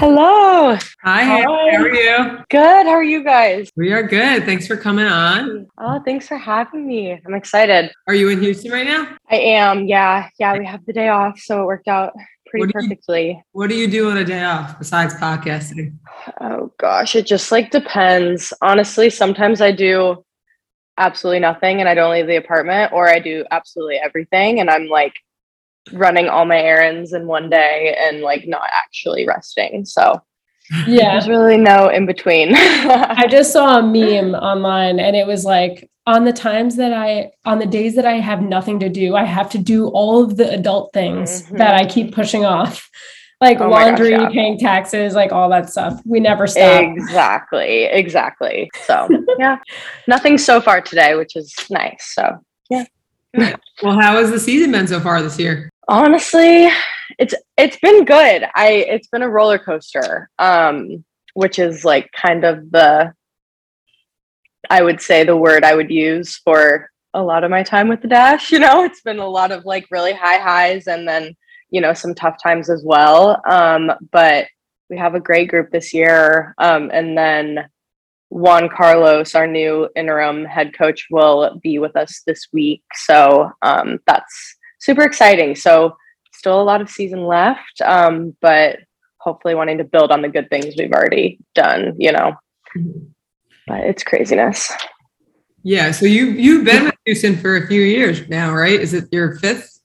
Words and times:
Hello. 0.00 0.74
Hi, 1.02 1.24
Hi, 1.24 1.42
how 1.42 1.52
are 1.58 1.88
you? 1.92 2.38
Good. 2.50 2.86
How 2.86 2.92
are 2.92 3.02
you 3.02 3.24
guys? 3.24 3.68
We 3.74 3.92
are 3.92 4.04
good. 4.04 4.44
Thanks 4.44 4.64
for 4.64 4.76
coming 4.76 5.06
on. 5.06 5.66
Oh, 5.76 6.00
thanks 6.04 6.28
for 6.28 6.36
having 6.36 6.86
me. 6.86 7.20
I'm 7.26 7.34
excited. 7.34 7.90
Are 8.06 8.14
you 8.14 8.28
in 8.28 8.40
Houston 8.40 8.70
right 8.70 8.86
now? 8.86 9.16
I 9.28 9.38
am. 9.38 9.88
Yeah. 9.88 10.28
Yeah. 10.38 10.56
We 10.56 10.64
have 10.66 10.86
the 10.86 10.92
day 10.92 11.08
off, 11.08 11.40
so 11.40 11.62
it 11.62 11.66
worked 11.66 11.88
out 11.88 12.12
pretty 12.46 12.66
what 12.66 12.74
perfectly. 12.74 13.30
You, 13.30 13.42
what 13.50 13.70
do 13.70 13.74
you 13.74 13.88
do 13.88 14.08
on 14.08 14.18
a 14.18 14.24
day 14.24 14.44
off 14.44 14.78
besides 14.78 15.14
podcasting? 15.14 15.98
Oh 16.40 16.72
gosh, 16.78 17.16
it 17.16 17.26
just 17.26 17.50
like 17.50 17.72
depends. 17.72 18.52
Honestly, 18.62 19.10
sometimes 19.10 19.60
I 19.60 19.72
do 19.72 20.24
absolutely 20.96 21.40
nothing 21.40 21.80
and 21.80 21.88
I 21.88 21.96
don't 21.96 22.12
leave 22.12 22.28
the 22.28 22.36
apartment, 22.36 22.92
or 22.92 23.08
I 23.08 23.18
do 23.18 23.44
absolutely 23.50 23.96
everything 23.96 24.60
and 24.60 24.70
I'm 24.70 24.86
like 24.86 25.14
running 25.92 26.28
all 26.28 26.44
my 26.44 26.60
errands 26.60 27.12
in 27.12 27.26
one 27.26 27.50
day 27.50 27.96
and 27.98 28.20
like 28.20 28.46
not 28.46 28.68
actually 28.72 29.26
resting. 29.26 29.84
So 29.84 30.22
yeah, 30.86 31.12
there's 31.12 31.28
really 31.28 31.56
no 31.56 31.88
in 31.88 32.06
between. 32.06 32.50
I 32.54 33.26
just 33.28 33.52
saw 33.52 33.78
a 33.78 33.82
meme 33.82 34.34
online 34.34 35.00
and 35.00 35.16
it 35.16 35.26
was 35.26 35.44
like 35.44 35.88
on 36.06 36.24
the 36.24 36.32
times 36.32 36.76
that 36.76 36.92
I 36.92 37.30
on 37.44 37.58
the 37.58 37.66
days 37.66 37.94
that 37.96 38.06
I 38.06 38.14
have 38.14 38.42
nothing 38.42 38.80
to 38.80 38.88
do, 38.88 39.14
I 39.14 39.24
have 39.24 39.50
to 39.50 39.58
do 39.58 39.88
all 39.88 40.24
of 40.24 40.36
the 40.36 40.50
adult 40.50 40.92
things 40.92 41.42
mm-hmm. 41.42 41.56
that 41.58 41.74
I 41.74 41.86
keep 41.86 42.14
pushing 42.14 42.44
off. 42.44 42.88
Like 43.40 43.60
oh 43.60 43.68
laundry, 43.68 44.10
gosh, 44.10 44.20
yeah. 44.22 44.28
paying 44.30 44.58
taxes, 44.58 45.14
like 45.14 45.30
all 45.30 45.48
that 45.50 45.70
stuff. 45.70 46.00
We 46.04 46.18
never 46.18 46.48
stop. 46.48 46.82
Exactly. 46.82 47.84
Exactly. 47.84 48.68
So 48.84 49.08
yeah. 49.38 49.58
Nothing 50.08 50.38
so 50.38 50.60
far 50.60 50.80
today, 50.80 51.14
which 51.14 51.36
is 51.36 51.54
nice. 51.70 52.14
So 52.16 52.44
yeah. 52.68 52.86
Well, 53.34 53.98
how 54.00 54.16
has 54.16 54.30
the 54.30 54.40
season 54.40 54.72
been 54.72 54.86
so 54.86 55.00
far 55.00 55.22
this 55.22 55.38
year? 55.38 55.70
Honestly, 55.88 56.68
it's 57.18 57.34
it's 57.56 57.78
been 57.78 58.04
good. 58.04 58.44
I 58.54 58.84
it's 58.88 59.08
been 59.08 59.22
a 59.22 59.28
roller 59.28 59.58
coaster. 59.58 60.28
Um, 60.38 61.04
which 61.38 61.60
is 61.60 61.84
like 61.84 62.10
kind 62.10 62.44
of 62.44 62.68
the 62.72 63.12
I 64.68 64.82
would 64.82 65.00
say 65.00 65.22
the 65.22 65.36
word 65.36 65.62
I 65.62 65.76
would 65.76 65.88
use 65.88 66.36
for 66.36 66.90
a 67.14 67.22
lot 67.22 67.44
of 67.44 67.50
my 67.52 67.62
time 67.62 67.86
with 67.86 68.02
the 68.02 68.08
dash, 68.08 68.50
you 68.50 68.58
know, 68.58 68.82
it's 68.82 69.02
been 69.02 69.20
a 69.20 69.28
lot 69.28 69.52
of 69.52 69.64
like 69.64 69.86
really 69.92 70.12
high 70.12 70.38
highs 70.38 70.88
and 70.88 71.06
then, 71.06 71.36
you 71.70 71.80
know, 71.80 71.94
some 71.94 72.12
tough 72.12 72.42
times 72.42 72.68
as 72.68 72.82
well. 72.84 73.40
Um, 73.48 73.92
but 74.10 74.48
we 74.90 74.98
have 74.98 75.14
a 75.14 75.20
great 75.20 75.48
group 75.48 75.70
this 75.70 75.94
year. 75.94 76.56
Um, 76.58 76.90
and 76.92 77.16
then 77.16 77.68
Juan 78.30 78.68
Carlos, 78.68 79.34
our 79.34 79.46
new 79.46 79.88
interim 79.96 80.44
head 80.44 80.76
coach, 80.76 81.06
will 81.10 81.58
be 81.62 81.78
with 81.78 81.96
us 81.96 82.22
this 82.26 82.48
week. 82.52 82.82
So 82.94 83.50
um, 83.62 83.98
that's 84.06 84.56
super 84.80 85.02
exciting. 85.02 85.56
So 85.56 85.96
still 86.32 86.60
a 86.60 86.62
lot 86.62 86.80
of 86.80 86.90
season 86.90 87.24
left, 87.24 87.80
um, 87.84 88.36
but 88.40 88.80
hopefully 89.18 89.54
wanting 89.54 89.78
to 89.78 89.84
build 89.84 90.10
on 90.10 90.22
the 90.22 90.28
good 90.28 90.48
things 90.50 90.74
we've 90.76 90.92
already 90.92 91.38
done, 91.54 91.94
you 91.98 92.12
know. 92.12 92.34
Mm-hmm. 92.76 93.06
But 93.66 93.80
it's 93.80 94.02
craziness. 94.02 94.72
Yeah. 95.62 95.90
So 95.90 96.06
you 96.06 96.26
you've 96.26 96.64
been 96.64 96.84
with 96.84 96.94
Houston 97.04 97.36
for 97.36 97.56
a 97.56 97.66
few 97.66 97.82
years 97.82 98.28
now, 98.28 98.54
right? 98.54 98.80
Is 98.80 98.94
it 98.94 99.08
your 99.12 99.36
fifth? 99.36 99.78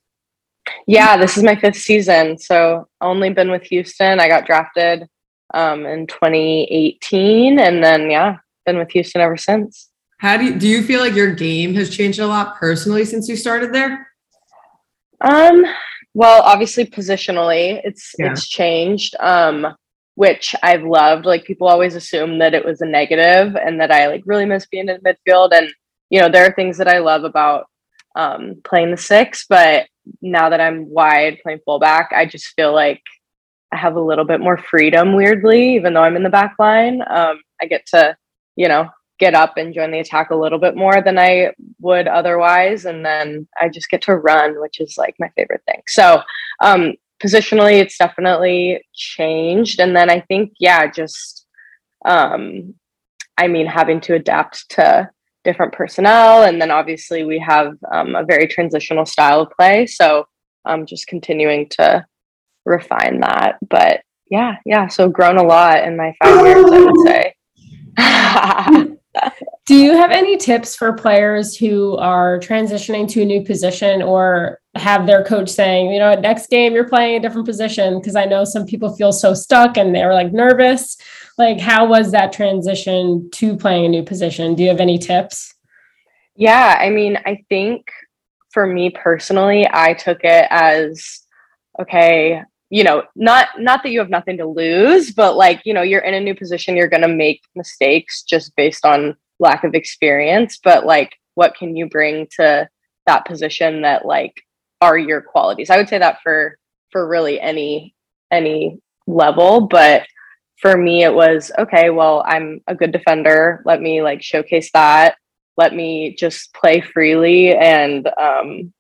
Yeah, 0.88 1.18
this 1.18 1.38
is 1.38 1.44
my 1.44 1.56
fifth 1.56 1.78
season. 1.78 2.38
So 2.38 2.88
only 3.02 3.30
been 3.32 3.52
with 3.52 3.64
Houston. 3.64 4.20
I 4.20 4.30
got 4.30 4.46
drafted 4.46 5.08
um, 5.54 5.86
in 5.86 6.08
2018, 6.08 7.60
and 7.60 7.84
then 7.84 8.10
yeah, 8.10 8.38
been 8.66 8.78
with 8.78 8.92
Houston 8.92 9.22
ever 9.22 9.38
since. 9.38 9.90
How 10.20 10.38
do 10.38 10.46
you 10.46 10.58
do? 10.58 10.68
You 10.68 10.84
feel 10.84 11.02
like 11.02 11.16
your 11.16 11.34
game 11.34 11.74
has 11.76 11.96
changed 11.96 12.20
a 12.20 12.28
lot 12.28 12.56
personally 12.58 13.06
since 13.06 13.28
you 13.28 13.36
started 13.36 13.74
there? 13.74 14.08
Um, 15.22 15.66
well, 16.14 16.42
obviously 16.44 16.86
positionally, 16.86 17.82
it's 17.84 18.14
yeah. 18.18 18.32
it's 18.32 18.48
changed. 18.48 19.16
Um, 19.20 19.76
which 20.16 20.56
I've 20.62 20.84
loved. 20.84 21.26
Like 21.26 21.46
people 21.46 21.68
always 21.68 21.96
assume 21.96 22.40
that 22.40 22.54
it 22.54 22.66
was 22.66 22.82
a 22.82 22.86
negative 22.86 23.56
and 23.56 23.80
that 23.80 23.92
I 23.92 24.08
like 24.08 24.24
really 24.26 24.46
miss 24.46 24.66
being 24.66 24.90
in 24.90 25.00
the 25.02 25.16
midfield. 25.16 25.52
And 25.54 25.74
you 26.10 26.20
know, 26.20 26.30
there 26.30 26.46
are 26.46 26.54
things 26.54 26.78
that 26.78 26.88
I 26.88 27.00
love 27.00 27.24
about 27.24 27.66
um, 28.16 28.62
playing 28.64 28.92
the 28.92 28.98
six, 28.98 29.46
but 29.50 29.88
now 30.22 30.50
that 30.50 30.62
I'm 30.62 30.90
wide 30.90 31.40
playing 31.42 31.60
fullback, 31.66 32.12
I 32.16 32.26
just 32.26 32.48
feel 32.56 32.74
like 32.74 33.02
I 33.74 33.78
have 33.78 33.96
a 33.96 34.02
little 34.02 34.26
bit 34.26 34.40
more 34.40 34.58
freedom. 34.58 35.16
Weirdly, 35.16 35.76
even 35.76 35.94
though 35.94 36.04
I'm 36.04 36.16
in 36.16 36.24
the 36.24 36.30
back 36.30 36.56
line, 36.60 37.02
um, 37.10 37.42
I 37.62 37.66
get 37.66 37.86
to 37.88 38.16
you 38.56 38.68
know 38.68 38.90
get 39.20 39.34
up 39.34 39.58
and 39.58 39.74
join 39.74 39.92
the 39.92 40.00
attack 40.00 40.32
a 40.32 40.36
little 40.36 40.60
bit 40.60 40.76
more 40.76 41.02
than 41.02 41.18
I 41.18 41.54
would 41.80 42.08
otherwise. 42.08 42.86
And 42.86 43.06
then 43.06 43.48
I 43.60 43.70
just 43.70 43.90
get 43.90 44.02
to 44.04 44.16
run, 44.16 44.60
which 44.60 44.82
is 44.82 44.96
like 44.98 45.16
my 45.20 45.30
favorite 45.36 45.62
thing. 45.66 45.82
So, 45.88 46.22
um, 46.62 46.94
positionally, 47.24 47.80
it's 47.80 47.98
definitely 47.98 48.84
changed. 48.94 49.80
And 49.80 49.96
then 49.96 50.10
I 50.10 50.20
think, 50.22 50.54
yeah, 50.60 50.92
just, 50.92 51.46
um, 52.06 52.74
I 53.38 53.48
mean, 53.48 53.66
having 53.66 54.02
to 54.02 54.16
adapt 54.16 54.68
to 54.72 55.10
different 55.44 55.74
personnel. 55.74 56.44
And 56.44 56.62
then 56.62 56.72
obviously, 56.72 57.24
we 57.24 57.40
have 57.40 57.76
um, 57.92 58.16
a 58.16 58.26
very 58.26 58.48
transitional 58.48 59.06
style 59.06 59.42
of 59.42 59.52
play. 59.52 59.86
So, 59.86 60.28
I'm 60.66 60.86
just 60.86 61.08
continuing 61.08 61.68
to 61.72 62.06
refine 62.66 63.20
that. 63.22 63.58
But 63.70 64.02
yeah, 64.30 64.58
yeah. 64.66 64.88
So, 64.88 65.10
grown 65.10 65.38
a 65.38 65.44
lot 65.44 65.84
in 65.84 65.98
my 65.98 66.16
five 66.24 66.46
years, 66.46 66.66
I 66.66 66.80
would 66.80 67.08
say. 67.08 67.36
Do 69.66 69.76
you 69.76 69.94
have 69.94 70.12
any 70.12 70.38
tips 70.38 70.76
for 70.76 70.92
players 70.94 71.56
who 71.56 71.96
are 71.98 72.40
transitioning 72.40 73.08
to 73.10 73.22
a 73.22 73.26
new 73.26 73.44
position 73.44 74.02
or 74.02 74.60
have 74.76 75.06
their 75.06 75.24
coach 75.24 75.50
saying, 75.50 75.92
you 75.92 76.00
know, 76.00 76.14
next 76.16 76.50
game 76.50 76.74
you're 76.74 76.90
playing 76.90 77.18
a 77.18 77.20
different 77.22 77.46
position? 77.46 78.00
Because 78.00 78.16
I 78.16 78.26
know 78.26 78.44
some 78.44 78.66
people 78.66 78.96
feel 78.96 79.14
so 79.14 79.34
stuck 79.34 79.78
and 79.78 79.96
they're 79.96 80.14
like 80.14 80.34
nervous. 80.34 80.98
Like, 81.38 81.60
how 81.60 81.88
was 81.88 82.12
that 82.12 82.34
transition 82.34 83.30
to 83.34 83.56
playing 83.56 83.86
a 83.86 83.90
new 83.90 84.04
position? 84.04 84.56
Do 84.56 84.64
you 84.64 84.70
have 84.70 84.82
any 84.82 84.98
tips? 84.98 85.54
Yeah, 86.36 86.78
I 86.80 86.90
mean, 86.90 87.18
I 87.26 87.44
think 87.48 87.90
for 88.52 88.66
me 88.66 88.90
personally, 88.90 89.68
I 89.72 89.94
took 89.94 90.24
it 90.24 90.48
as 90.50 91.22
okay, 91.80 92.44
you 92.74 92.84
know 92.84 93.04
not 93.16 93.50
not 93.60 93.84
that 93.84 93.90
you 93.90 94.00
have 94.00 94.10
nothing 94.10 94.38
to 94.38 94.46
lose 94.46 95.12
but 95.12 95.36
like 95.36 95.62
you 95.64 95.74
know 95.74 95.84
you're 95.84 96.02
in 96.02 96.16
a 96.16 96.20
new 96.20 96.34
position 96.34 96.76
you're 96.76 96.88
going 96.88 97.02
to 97.02 97.08
make 97.08 97.42
mistakes 97.56 98.24
just 98.24 98.56
based 98.56 98.84
on 98.84 99.16
lack 99.40 99.64
of 99.64 99.76
experience 99.76 100.60
but 100.64 100.86
like 100.86 101.14
what 101.36 101.56
can 101.56 101.76
you 101.76 101.88
bring 101.88 102.28
to 102.36 102.68
that 103.06 103.26
position 103.26 103.82
that 103.82 104.06
like 104.06 104.34
are 104.82 104.98
your 104.98 105.22
qualities? 105.22 105.70
I 105.70 105.78
would 105.78 105.88
say 105.88 105.98
that 106.00 106.20
for 106.22 106.58
for 106.92 107.08
really 107.08 107.40
any 107.40 107.96
any 108.32 108.80
level 109.08 109.62
but 109.62 110.04
for 110.58 110.78
me 110.78 111.04
it 111.04 111.14
was 111.14 111.52
okay 111.58 111.90
well 111.90 112.24
i'm 112.28 112.62
a 112.68 112.76
good 112.76 112.92
defender. 112.92 113.62
Let 113.66 113.82
me 113.82 114.02
like 114.02 114.22
showcase 114.22 114.70
that. 114.74 115.16
Let 115.58 115.74
me 115.74 116.16
just 116.18 116.54
play 116.54 116.82
freely 116.82 117.56
and 117.56 118.08
um 118.20 118.74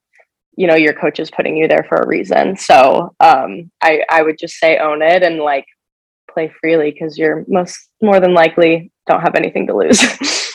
you 0.55 0.67
know 0.67 0.75
your 0.75 0.93
coach 0.93 1.19
is 1.19 1.31
putting 1.31 1.57
you 1.57 1.67
there 1.67 1.85
for 1.87 1.97
a 1.97 2.07
reason. 2.07 2.55
So 2.57 3.15
um, 3.19 3.71
I, 3.81 4.03
I 4.09 4.21
would 4.21 4.37
just 4.37 4.55
say 4.55 4.77
own 4.77 5.01
it 5.01 5.23
and 5.23 5.39
like 5.39 5.65
play 6.29 6.51
freely 6.61 6.91
because 6.91 7.17
you're 7.17 7.45
most 7.47 7.89
more 8.01 8.19
than 8.19 8.33
likely 8.33 8.91
don't 9.07 9.21
have 9.21 9.35
anything 9.35 9.67
to 9.67 9.75
lose. 9.75 10.01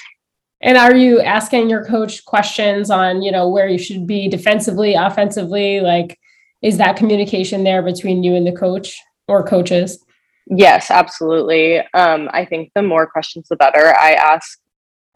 And 0.60 0.76
are 0.76 0.96
you 0.96 1.20
asking 1.20 1.70
your 1.70 1.84
coach 1.84 2.24
questions 2.24 2.90
on 2.90 3.22
you 3.22 3.30
know 3.30 3.48
where 3.48 3.68
you 3.68 3.78
should 3.78 4.06
be 4.06 4.28
defensively 4.28 4.94
offensively? 4.94 5.80
Like 5.80 6.18
is 6.62 6.78
that 6.78 6.96
communication 6.96 7.62
there 7.62 7.82
between 7.82 8.24
you 8.24 8.34
and 8.34 8.46
the 8.46 8.52
coach 8.52 9.00
or 9.28 9.44
coaches? 9.44 10.04
Yes 10.48 10.90
absolutely. 10.90 11.78
Um, 11.94 12.28
i 12.32 12.44
think 12.44 12.72
the 12.74 12.82
more 12.82 13.06
questions 13.06 13.48
the 13.48 13.56
better. 13.56 13.94
I 13.94 14.14
ask 14.14 14.58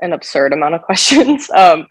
an 0.01 0.13
absurd 0.13 0.53
amount 0.53 0.75
of 0.75 0.83
questions. 0.89 1.51
Um, 1.51 1.87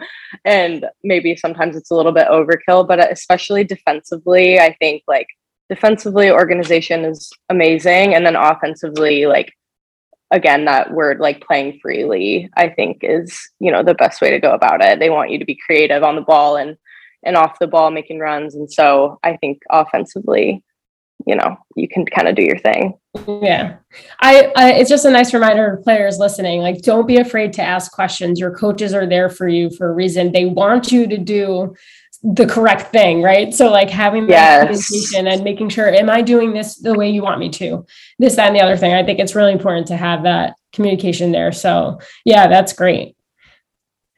and 0.46 0.86
maybe 1.04 1.36
sometimes 1.36 1.76
it's 1.76 1.92
a 1.92 1.96
little 1.96 2.12
bit 2.12 2.28
overkill, 2.28 2.88
but 2.88 3.12
especially 3.12 3.64
defensively, 3.64 4.60
I 4.60 4.76
think 4.80 5.04
like 5.08 5.28
defensively, 5.70 6.32
organization 6.32 7.06
is 7.06 7.32
amazing. 7.50 8.14
And 8.14 8.26
then 8.26 8.36
offensively, 8.36 9.26
like, 9.26 9.54
again, 10.32 10.66
that 10.66 10.92
word 10.92 11.20
like 11.20 11.46
playing 11.46 11.80
freely, 11.82 12.50
I 12.56 12.70
think 12.70 13.00
is, 13.02 13.40
you 13.60 13.72
know, 13.72 13.84
the 13.84 13.94
best 13.94 14.22
way 14.22 14.32
to 14.32 14.40
go 14.40 14.52
about 14.52 14.84
it. 14.84 15.00
They 15.00 15.10
want 15.10 15.32
you 15.32 15.40
to 15.40 15.46
be 15.46 15.60
creative 15.66 16.04
on 16.04 16.16
the 16.16 16.22
ball 16.22 16.58
and 16.58 16.78
and 17.24 17.38
off 17.38 17.60
the 17.60 17.68
ball 17.68 17.92
making 17.92 18.18
runs. 18.18 18.56
And 18.56 18.72
so 18.72 19.20
I 19.24 19.38
think 19.38 19.62
offensively, 19.70 20.64
you 21.26 21.36
know 21.36 21.58
you 21.76 21.88
can 21.88 22.06
kind 22.06 22.28
of 22.28 22.36
do 22.36 22.44
your 22.44 22.58
thing 22.58 22.94
yeah. 23.28 23.78
I, 24.20 24.52
I, 24.56 24.74
it's 24.74 24.90
just 24.90 25.06
a 25.06 25.12
nice 25.12 25.34
reminder 25.34 25.76
to 25.76 25.82
players 25.82 26.18
listening. 26.18 26.62
Like 26.62 26.82
don't 26.82 27.08
be 27.08 27.18
afraid 27.18 27.54
to 27.54 27.62
ask 27.62 27.92
questions. 27.92 28.40
Your 28.40 28.56
coaches 28.56 28.94
are 28.94 29.06
there 29.06 29.30
for 29.30 29.48
you 29.48 29.70
for 29.70 29.90
a 29.90 29.94
reason. 29.94 30.32
They 30.32 30.46
want 30.46 30.92
you 30.92 31.08
to 31.08 31.18
do 31.18 31.76
the 32.24 32.46
correct 32.46 32.92
thing 32.92 33.24
right? 33.24 33.52
So 33.54 33.72
like 33.72 33.90
having 33.90 34.28
that 34.28 34.70
yes. 34.70 34.88
communication 34.88 35.28
and 35.28 35.44
making 35.44 35.70
sure 35.70 35.90
am 35.90 36.08
i 36.08 36.22
doing 36.22 36.54
this 36.54 36.76
the 36.76 36.94
way 36.94 37.10
you 37.10 37.24
want 37.24 37.40
me 37.40 37.50
to? 37.50 37.86
This 38.20 38.36
that 38.36 38.48
and 38.48 38.56
the 38.56 38.62
other 38.62 38.78
thing. 38.78 38.94
I 38.94 39.04
think 39.04 39.20
it's 39.20 39.36
really 39.36 39.52
important 39.52 39.88
to 39.88 39.98
have 39.98 40.24
that 40.24 40.56
communication 40.72 41.32
there. 41.32 41.52
So 41.52 42.00
yeah 42.24 42.48
that's 42.48 42.74
great. 42.74 43.16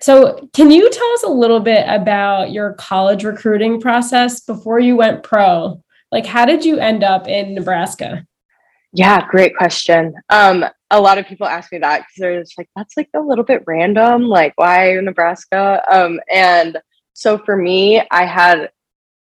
So, 0.02 0.50
can 0.52 0.70
you 0.70 0.90
tell 0.90 1.12
us 1.14 1.24
a 1.24 1.30
little 1.30 1.62
bit 1.62 1.86
about 1.88 2.52
your 2.52 2.74
college 2.74 3.24
recruiting 3.24 3.80
process 3.80 4.42
before 4.42 4.78
you 4.82 4.98
went 4.98 5.24
pro? 5.24 5.82
Like, 6.12 6.26
how 6.26 6.46
did 6.46 6.66
you 6.66 6.78
end 6.78 7.06
up 7.06 7.30
in 7.30 7.56
Nebraska? 7.56 8.28
Yeah, 8.94 9.26
great 9.28 9.58
question. 9.58 10.14
Um, 10.30 10.66
a 10.92 11.02
lot 11.02 11.18
of 11.18 11.26
people 11.26 11.48
ask 11.48 11.72
me 11.72 11.80
that 11.80 12.00
because 12.02 12.14
they're 12.18 12.40
just 12.42 12.58
like, 12.58 12.70
that's 12.76 12.96
like 12.96 13.10
a 13.16 13.20
little 13.20 13.44
bit 13.44 13.64
random. 13.66 14.24
Like, 14.24 14.54
why 14.56 14.94
Nebraska? 15.02 15.84
Um, 15.92 16.20
and 16.32 16.78
so 17.14 17.40
for 17.40 17.58
me, 17.58 18.04
I 18.12 18.26
had 18.26 18.70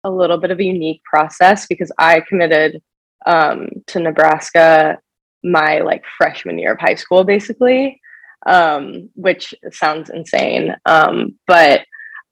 a 0.02 0.10
little 0.10 0.38
bit 0.38 0.50
of 0.50 0.58
a 0.58 0.64
unique 0.64 1.02
process 1.04 1.66
because 1.66 1.92
I 1.98 2.20
committed 2.28 2.82
um, 3.26 3.68
to 3.88 4.00
Nebraska 4.00 4.98
my 5.44 5.80
like 5.80 6.04
freshman 6.18 6.58
year 6.58 6.72
of 6.72 6.80
high 6.80 6.94
school, 6.96 7.22
basically, 7.22 8.00
um, 8.46 9.10
which 9.14 9.54
sounds 9.72 10.10
insane. 10.10 10.74
Um, 10.86 11.38
but 11.46 11.82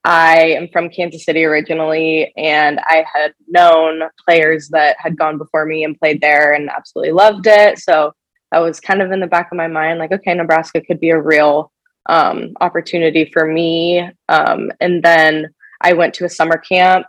I 0.05 0.37
am 0.57 0.67
from 0.67 0.89
Kansas 0.89 1.23
City 1.23 1.45
originally, 1.45 2.33
and 2.35 2.79
I 2.83 3.05
had 3.11 3.33
known 3.47 4.01
players 4.27 4.69
that 4.69 4.97
had 4.99 5.17
gone 5.17 5.37
before 5.37 5.65
me 5.65 5.83
and 5.83 5.97
played 5.97 6.19
there 6.19 6.53
and 6.53 6.69
absolutely 6.69 7.13
loved 7.13 7.47
it. 7.47 7.79
So 7.79 8.13
that 8.51 8.59
was 8.59 8.79
kind 8.79 9.01
of 9.01 9.11
in 9.11 9.19
the 9.19 9.27
back 9.27 9.51
of 9.51 9.57
my 9.57 9.67
mind 9.67 9.99
like, 9.99 10.11
okay, 10.11 10.33
Nebraska 10.33 10.81
could 10.81 10.99
be 10.99 11.11
a 11.11 11.21
real 11.21 11.71
um, 12.07 12.51
opportunity 12.59 13.29
for 13.31 13.45
me. 13.45 14.09
Um, 14.27 14.71
and 14.81 15.01
then 15.01 15.53
I 15.81 15.93
went 15.93 16.13
to 16.15 16.25
a 16.25 16.29
summer 16.29 16.57
camp, 16.57 17.05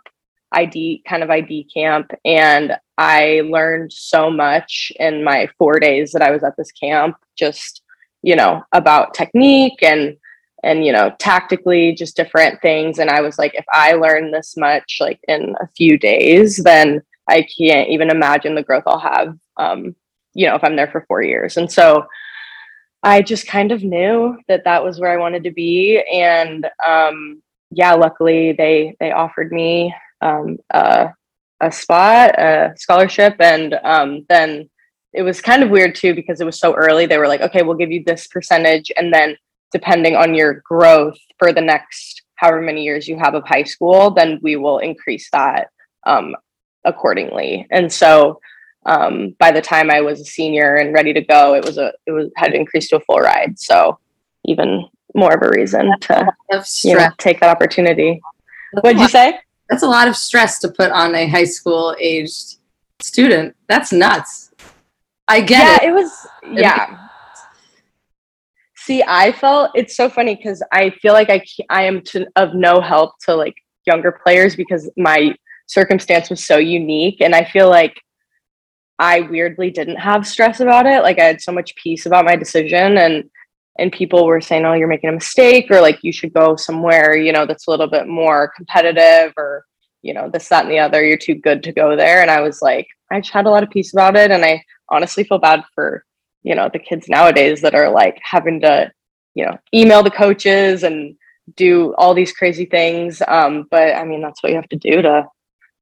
ID 0.53 1.03
kind 1.07 1.23
of 1.23 1.31
ID 1.31 1.69
camp, 1.75 2.13
and 2.25 2.77
I 2.97 3.43
learned 3.45 3.93
so 3.93 4.31
much 4.31 4.93
in 5.01 5.25
my 5.25 5.49
four 5.59 5.81
days 5.81 6.13
that 6.13 6.23
I 6.23 6.31
was 6.31 6.45
at 6.45 6.57
this 6.57 6.71
camp, 6.71 7.17
just, 7.37 7.83
you 8.23 8.37
know, 8.37 8.63
about 8.73 9.15
technique 9.15 9.83
and 9.83 10.17
and 10.65 10.85
you 10.85 10.93
know 10.93 11.15
tactically 11.19 11.95
just 11.95 12.17
different 12.17 12.61
things. 12.63 12.99
And 12.99 13.11
i 13.11 13.21
was 13.21 13.39
like 13.39 13.55
if 13.55 13.65
i 13.73 13.93
learn 13.93 14.31
this 14.31 14.57
much 14.57 14.99
like 15.01 15.21
in 15.29 15.55
a 15.61 15.69
few 15.77 15.99
days 15.99 16.57
then 16.57 17.03
i 17.29 17.47
can't 17.57 17.89
even 17.91 18.11
imagine 18.11 18.55
the 18.55 18.63
growth 18.63 18.85
i'll 18.87 18.99
have 18.99 19.37
um, 19.57 19.95
you 20.33 20.47
know 20.47 20.57
if 20.57 20.65
i'm 20.65 20.77
there 20.77 20.91
for 20.91 21.05
four 21.07 21.23
years. 21.23 21.57
And 21.57 21.71
so 21.71 22.07
i 23.03 23.23
just 23.23 23.47
kind 23.47 23.71
of 23.71 23.85
knew 23.85 24.39
that 24.49 24.65
that 24.65 24.83
was 24.83 24.99
where 24.99 25.13
i 25.13 25.17
wanted 25.17 25.45
to 25.45 25.51
be. 25.51 26.03
And 26.13 26.67
um, 26.87 27.43
yeah 27.71 27.95
luckily 27.95 28.53
they 28.53 28.97
they 29.01 29.13
offered 29.13 29.53
me 29.53 29.95
um, 30.21 30.59
a, 30.71 31.11
a 31.61 31.71
spot 31.71 32.39
a 32.39 32.73
scholarship. 32.77 33.37
And 33.41 33.75
um, 33.85 34.25
then 34.29 34.71
it 35.13 35.23
was 35.23 35.41
kind 35.41 35.63
of 35.63 35.71
weird 35.71 35.95
too 35.95 36.15
because 36.15 36.41
it 36.41 36.47
was 36.47 36.59
so 36.59 36.75
early. 36.75 37.07
They 37.07 37.19
were 37.19 37.29
like 37.29 37.43
okay 37.43 37.63
we'll 37.63 37.77
give 37.77 37.93
you 37.93 38.03
this 38.05 38.27
percentage. 38.27 38.91
And 38.97 39.13
then 39.13 39.37
depending 39.75 40.15
on 40.15 40.37
your 40.37 40.63
growth 40.65 41.19
for 41.37 41.53
the 41.53 41.61
next 41.61 42.23
however 42.37 42.63
many 42.63 42.85
years 42.85 43.09
you 43.09 43.19
have 43.19 43.35
of 43.35 43.45
high 43.47 43.65
school, 43.65 44.11
then 44.13 44.39
we 44.41 44.55
will 44.55 44.79
increase 44.79 45.29
that 45.33 45.69
um, 46.07 46.37
accordingly. 46.85 47.67
And 47.71 47.93
so 47.93 48.41
um, 48.87 49.35
by 49.41 49.51
the 49.51 49.61
time 49.61 49.91
I 49.91 50.01
was 50.01 50.21
a 50.21 50.25
senior 50.25 50.77
and 50.77 50.95
ready 50.95 51.13
to 51.13 51.21
go, 51.21 51.55
it 51.55 51.65
was 51.65 51.77
a 51.77 51.93
it 52.07 52.13
was 52.13 52.31
had 52.37 52.55
increased 52.55 52.91
to 52.91 52.97
a 52.97 53.01
full 53.01 53.19
ride. 53.19 53.59
So 53.59 53.99
even 54.45 54.87
more 55.15 55.35
of 55.35 55.43
a 55.43 55.51
reason 55.51 55.91
to 56.03 56.33
you 56.85 56.97
know, 56.97 57.09
take 57.19 57.41
that 57.41 57.51
opportunity. 57.51 58.21
That's 58.73 58.85
What'd 58.85 59.01
you 59.01 59.09
say? 59.09 59.41
That's 59.69 59.83
a 59.83 59.89
lot 59.89 60.07
of 60.07 60.15
stress 60.15 60.61
to 60.61 60.69
put 60.69 60.93
on 60.93 61.15
a 61.17 61.27
high 61.27 61.45
school 61.45 61.97
aged 61.99 62.59
student. 63.01 63.57
That's 63.69 63.93
nuts. 63.93 64.53
I 65.27 65.41
get 65.41 65.83
yeah, 65.83 65.89
it. 65.89 65.91
it 65.91 65.95
was 65.95 66.27
yeah. 66.53 67.04
See, 68.85 69.03
I 69.07 69.33
felt 69.33 69.71
it's 69.75 69.97
so 69.97 70.11
funny 70.11 70.37
because 70.37 70.63
I 70.71 70.91
feel 70.91 71.15
like 71.15 71.31
I 71.31 71.43
I 71.71 71.85
am 71.85 72.03
to, 72.03 72.27
of 72.37 72.55
no 72.55 72.83
help 72.83 73.13
to 73.25 73.35
like 73.35 73.55
younger 73.87 74.13
players 74.13 74.57
because 74.57 74.91
my 74.99 75.35
circumstance 75.67 76.29
was 76.29 76.47
so 76.47 76.59
unique, 76.59 77.23
and 77.23 77.35
I 77.35 77.45
feel 77.45 77.71
like 77.71 77.95
I 78.99 79.21
weirdly 79.23 79.71
didn't 79.71 79.97
have 79.97 80.27
stress 80.27 80.61
about 80.61 80.85
it. 80.85 81.03
Like 81.03 81.19
I 81.19 81.25
had 81.25 81.41
so 81.41 81.51
much 81.51 81.75
peace 81.77 82.05
about 82.05 82.27
my 82.27 82.37
decision, 82.37 82.99
and 82.99 83.25
and 83.79 83.91
people 83.91 84.27
were 84.27 84.43
saying, 84.43 84.67
"Oh, 84.67 84.75
you're 84.75 84.87
making 84.89 85.09
a 85.11 85.15
mistake," 85.15 85.71
or 85.71 85.81
like 85.81 86.01
you 86.03 86.13
should 86.13 86.35
go 86.35 86.55
somewhere 86.57 87.17
you 87.17 87.33
know 87.33 87.47
that's 87.47 87.67
a 87.67 87.71
little 87.71 87.89
bit 87.89 88.07
more 88.07 88.53
competitive, 88.55 89.33
or 89.39 89.65
you 90.03 90.13
know 90.13 90.29
this, 90.31 90.49
that, 90.51 90.65
and 90.65 90.71
the 90.73 90.79
other. 90.79 91.03
You're 91.03 91.17
too 91.17 91.37
good 91.37 91.63
to 91.63 91.73
go 91.73 91.97
there, 91.97 92.21
and 92.21 92.31
I 92.31 92.43
was 92.43 92.61
like, 92.61 92.87
I 93.11 93.21
just 93.21 93.33
had 93.33 93.47
a 93.47 93.51
lot 93.51 93.63
of 93.63 93.71
peace 93.71 93.95
about 93.95 94.17
it, 94.17 94.31
and 94.31 94.45
I 94.45 94.63
honestly 94.91 95.25
feel 95.25 95.39
bad 95.39 95.63
for 95.75 96.05
you 96.45 96.55
know 96.55 96.71
the 96.73 96.79
kids 96.79 97.09
nowadays 97.09 97.61
that 97.63 97.75
are 97.75 97.91
like 97.91 98.21
having 98.23 98.61
to 98.61 98.93
you 99.35 99.45
know 99.45 99.59
email 99.75 100.03
the 100.03 100.11
coaches 100.11 100.85
and 100.85 101.17
do 101.57 101.95
all 101.97 102.15
these 102.15 102.33
crazy 102.33 102.65
things 102.67 103.21
um 103.27 103.67
but 103.71 103.95
i 103.97 104.05
mean 104.05 104.23
that's 104.23 104.43
what 104.43 104.51
you 104.51 104.57
have 104.57 104.69
to 104.69 104.77
do 104.77 105.03
to 105.03 105.27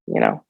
you 0.06 0.20
know 0.20 0.42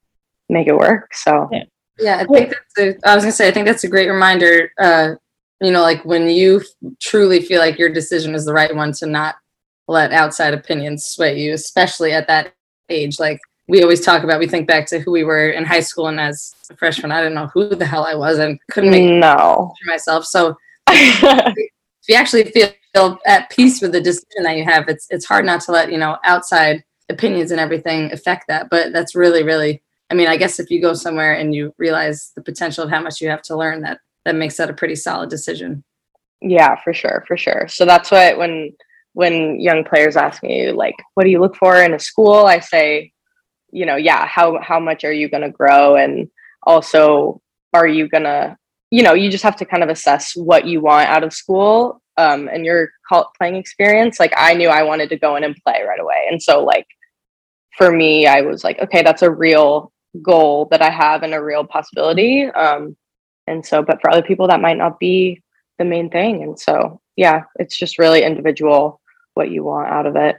make 0.48 0.68
it 0.68 0.76
work 0.76 1.12
so. 1.14 1.48
Yeah, 1.50 1.64
yeah 1.98 2.16
i 2.16 2.24
think 2.24 2.50
that's 2.50 2.78
a, 2.78 3.08
i 3.08 3.14
was 3.14 3.24
gonna 3.24 3.32
say 3.32 3.48
i 3.48 3.50
think 3.50 3.66
that's 3.66 3.84
a 3.84 3.88
great 3.88 4.08
reminder 4.08 4.70
uh 4.78 5.14
you 5.60 5.70
know 5.70 5.82
like 5.82 6.04
when 6.04 6.28
you 6.28 6.62
truly 7.00 7.40
feel 7.40 7.60
like 7.60 7.78
your 7.78 7.92
decision 7.92 8.34
is 8.34 8.44
the 8.44 8.52
right 8.52 8.74
one 8.74 8.92
to 8.92 9.06
not 9.06 9.36
let 9.88 10.12
outside 10.12 10.54
opinions 10.54 11.04
sway 11.04 11.38
you 11.38 11.52
especially 11.52 12.12
at 12.12 12.26
that 12.28 12.54
age 12.88 13.18
like 13.18 13.40
we 13.72 13.82
always 13.82 14.02
talk 14.02 14.22
about 14.22 14.38
we 14.38 14.46
think 14.46 14.68
back 14.68 14.86
to 14.86 14.98
who 14.98 15.10
we 15.10 15.24
were 15.24 15.48
in 15.48 15.64
high 15.64 15.80
school 15.80 16.08
and 16.08 16.20
as 16.20 16.54
a 16.70 16.76
freshman 16.76 17.10
i 17.10 17.22
didn't 17.22 17.34
know 17.34 17.46
who 17.54 17.74
the 17.74 17.86
hell 17.86 18.04
i 18.04 18.14
was 18.14 18.38
and 18.38 18.60
couldn't 18.70 18.90
make 18.90 19.10
no. 19.10 19.72
for 19.82 19.90
myself. 19.90 20.26
So 20.26 20.54
if 20.90 21.56
you 22.06 22.14
actually 22.14 22.44
feel, 22.50 22.68
feel 22.92 23.18
at 23.24 23.48
peace 23.48 23.80
with 23.80 23.92
the 23.92 24.00
decision 24.00 24.42
that 24.42 24.58
you 24.58 24.64
have 24.64 24.88
it's 24.88 25.06
it's 25.08 25.24
hard 25.24 25.46
not 25.46 25.62
to 25.62 25.72
let 25.72 25.90
you 25.90 25.96
know 25.96 26.18
outside 26.22 26.84
opinions 27.08 27.50
and 27.50 27.58
everything 27.58 28.12
affect 28.12 28.46
that. 28.48 28.68
But 28.68 28.92
that's 28.92 29.14
really 29.14 29.42
really 29.42 29.82
i 30.10 30.14
mean 30.14 30.28
i 30.28 30.36
guess 30.36 30.60
if 30.60 30.70
you 30.70 30.82
go 30.82 30.92
somewhere 30.92 31.32
and 31.32 31.54
you 31.54 31.74
realize 31.78 32.32
the 32.36 32.42
potential 32.42 32.84
of 32.84 32.90
how 32.90 33.00
much 33.00 33.22
you 33.22 33.30
have 33.30 33.42
to 33.42 33.56
learn 33.56 33.80
that 33.80 34.00
that 34.26 34.34
makes 34.34 34.58
that 34.58 34.68
a 34.68 34.74
pretty 34.74 34.96
solid 34.96 35.30
decision. 35.30 35.82
Yeah 36.42 36.76
for 36.84 36.92
sure 36.92 37.24
for 37.26 37.38
sure. 37.38 37.68
So 37.68 37.86
that's 37.86 38.10
what 38.10 38.36
when 38.36 38.76
when 39.14 39.58
young 39.60 39.82
players 39.82 40.16
ask 40.16 40.42
me 40.42 40.72
like 40.72 40.96
what 41.14 41.24
do 41.24 41.30
you 41.30 41.40
look 41.40 41.56
for 41.56 41.82
in 41.82 41.94
a 41.94 41.98
school? 41.98 42.44
I 42.44 42.58
say 42.58 43.12
you 43.72 43.86
know 43.86 43.96
yeah 43.96 44.26
how 44.26 44.60
how 44.60 44.78
much 44.78 45.04
are 45.04 45.12
you 45.12 45.28
going 45.28 45.42
to 45.42 45.50
grow? 45.50 45.96
And 45.96 46.28
also 46.64 47.40
are 47.72 47.86
you 47.86 48.08
going 48.08 48.24
to 48.24 48.56
you 48.90 49.02
know 49.02 49.14
you 49.14 49.30
just 49.30 49.44
have 49.44 49.56
to 49.56 49.64
kind 49.64 49.82
of 49.82 49.88
assess 49.88 50.36
what 50.36 50.66
you 50.66 50.80
want 50.80 51.08
out 51.08 51.24
of 51.24 51.32
school 51.32 52.00
um, 52.18 52.48
and 52.48 52.64
your 52.64 52.90
playing 53.38 53.56
experience. 53.56 54.20
Like 54.20 54.32
i 54.36 54.54
knew 54.54 54.68
i 54.68 54.82
wanted 54.82 55.08
to 55.10 55.18
go 55.18 55.36
in 55.36 55.44
and 55.44 55.56
play 55.64 55.82
right 55.86 56.00
away. 56.00 56.28
And 56.30 56.40
so 56.40 56.64
like 56.64 56.86
for 57.78 57.90
me 57.90 58.26
i 58.26 58.42
was 58.42 58.62
like 58.64 58.78
okay 58.80 59.02
that's 59.02 59.22
a 59.22 59.30
real 59.30 59.92
goal 60.22 60.68
that 60.70 60.82
i 60.82 60.90
have 60.90 61.22
and 61.22 61.34
a 61.34 61.42
real 61.42 61.64
possibility. 61.64 62.44
Um, 62.46 62.96
and 63.46 63.64
so 63.64 63.82
but 63.82 64.00
for 64.00 64.10
other 64.10 64.22
people 64.22 64.46
that 64.48 64.60
might 64.60 64.78
not 64.78 65.00
be 65.00 65.42
the 65.78 65.84
main 65.84 66.10
thing. 66.10 66.42
And 66.42 66.58
so 66.58 67.00
yeah 67.16 67.42
it's 67.56 67.78
just 67.78 67.98
really 67.98 68.22
individual 68.22 69.00
what 69.34 69.50
you 69.50 69.64
want 69.64 69.88
out 69.88 70.06
of 70.06 70.16
it 70.16 70.36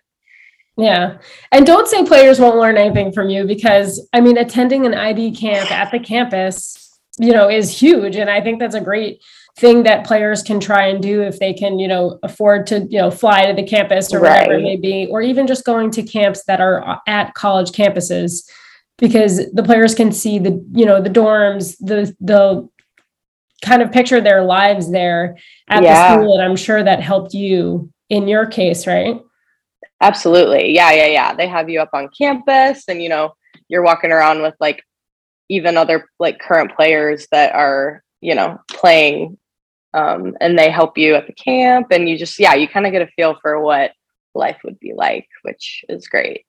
yeah. 0.77 1.17
And 1.51 1.65
don't 1.65 1.87
say 1.87 2.03
players 2.03 2.39
won't 2.39 2.57
learn 2.57 2.77
anything 2.77 3.11
from 3.11 3.29
you 3.29 3.45
because 3.45 4.07
I 4.11 4.21
mean 4.21 4.37
attending 4.37 4.85
an 4.85 4.93
ID 4.93 5.35
camp 5.35 5.71
at 5.71 5.91
the 5.91 5.99
campus, 5.99 6.97
you 7.19 7.31
know, 7.31 7.49
is 7.49 7.77
huge 7.77 8.15
and 8.15 8.29
I 8.29 8.41
think 8.41 8.59
that's 8.59 8.75
a 8.75 8.81
great 8.81 9.21
thing 9.55 9.83
that 9.83 10.05
players 10.05 10.41
can 10.41 10.59
try 10.59 10.87
and 10.87 11.01
do 11.01 11.21
if 11.21 11.39
they 11.39 11.53
can, 11.53 11.77
you 11.77 11.87
know, 11.87 12.17
afford 12.23 12.65
to, 12.67 12.87
you 12.89 12.97
know, 12.97 13.11
fly 13.11 13.45
to 13.45 13.53
the 13.53 13.67
campus 13.67 14.11
or 14.11 14.19
right. 14.19 14.47
whatever 14.47 14.53
it 14.55 14.63
may 14.63 14.77
be 14.77 15.07
or 15.11 15.21
even 15.21 15.45
just 15.45 15.63
going 15.63 15.91
to 15.91 16.01
camps 16.01 16.43
that 16.45 16.59
are 16.59 17.01
at 17.07 17.35
college 17.35 17.71
campuses 17.71 18.49
because 18.97 19.51
the 19.51 19.63
players 19.63 19.93
can 19.93 20.11
see 20.11 20.39
the, 20.39 20.65
you 20.71 20.85
know, 20.85 21.01
the 21.01 21.09
dorms, 21.09 21.77
the 21.79 22.15
the 22.19 22.67
kind 23.63 23.81
of 23.81 23.91
picture 23.91 24.19
their 24.19 24.43
lives 24.43 24.91
there 24.91 25.37
at 25.69 25.83
yeah. 25.83 26.15
the 26.15 26.15
school 26.15 26.33
and 26.33 26.43
I'm 26.43 26.55
sure 26.55 26.83
that 26.83 26.99
helped 26.99 27.35
you 27.35 27.91
in 28.09 28.27
your 28.27 28.47
case, 28.47 28.87
right? 28.87 29.21
Absolutely. 30.03 30.75
Yeah, 30.75 30.91
yeah, 30.91 31.07
yeah. 31.07 31.33
They 31.33 31.47
have 31.47 31.69
you 31.69 31.79
up 31.79 31.91
on 31.93 32.09
campus 32.09 32.83
and 32.89 33.01
you 33.01 33.07
know, 33.07 33.31
you're 33.69 33.83
walking 33.83 34.11
around 34.11 34.41
with 34.41 34.53
like 34.59 34.83
even 35.47 35.77
other 35.77 36.09
like 36.19 36.39
current 36.39 36.75
players 36.75 37.25
that 37.31 37.55
are, 37.55 38.03
you 38.19 38.35
know, 38.35 38.59
playing 38.69 39.37
um 39.93 40.35
and 40.41 40.57
they 40.59 40.69
help 40.69 40.97
you 40.97 41.15
at 41.15 41.27
the 41.27 41.33
camp 41.33 41.87
and 41.91 42.09
you 42.09 42.17
just 42.17 42.37
yeah, 42.37 42.53
you 42.53 42.67
kind 42.67 42.85
of 42.85 42.91
get 42.91 43.01
a 43.01 43.07
feel 43.15 43.37
for 43.41 43.61
what 43.61 43.91
life 44.35 44.57
would 44.65 44.77
be 44.79 44.93
like, 44.93 45.27
which 45.43 45.85
is 45.87 46.07
great. 46.09 46.45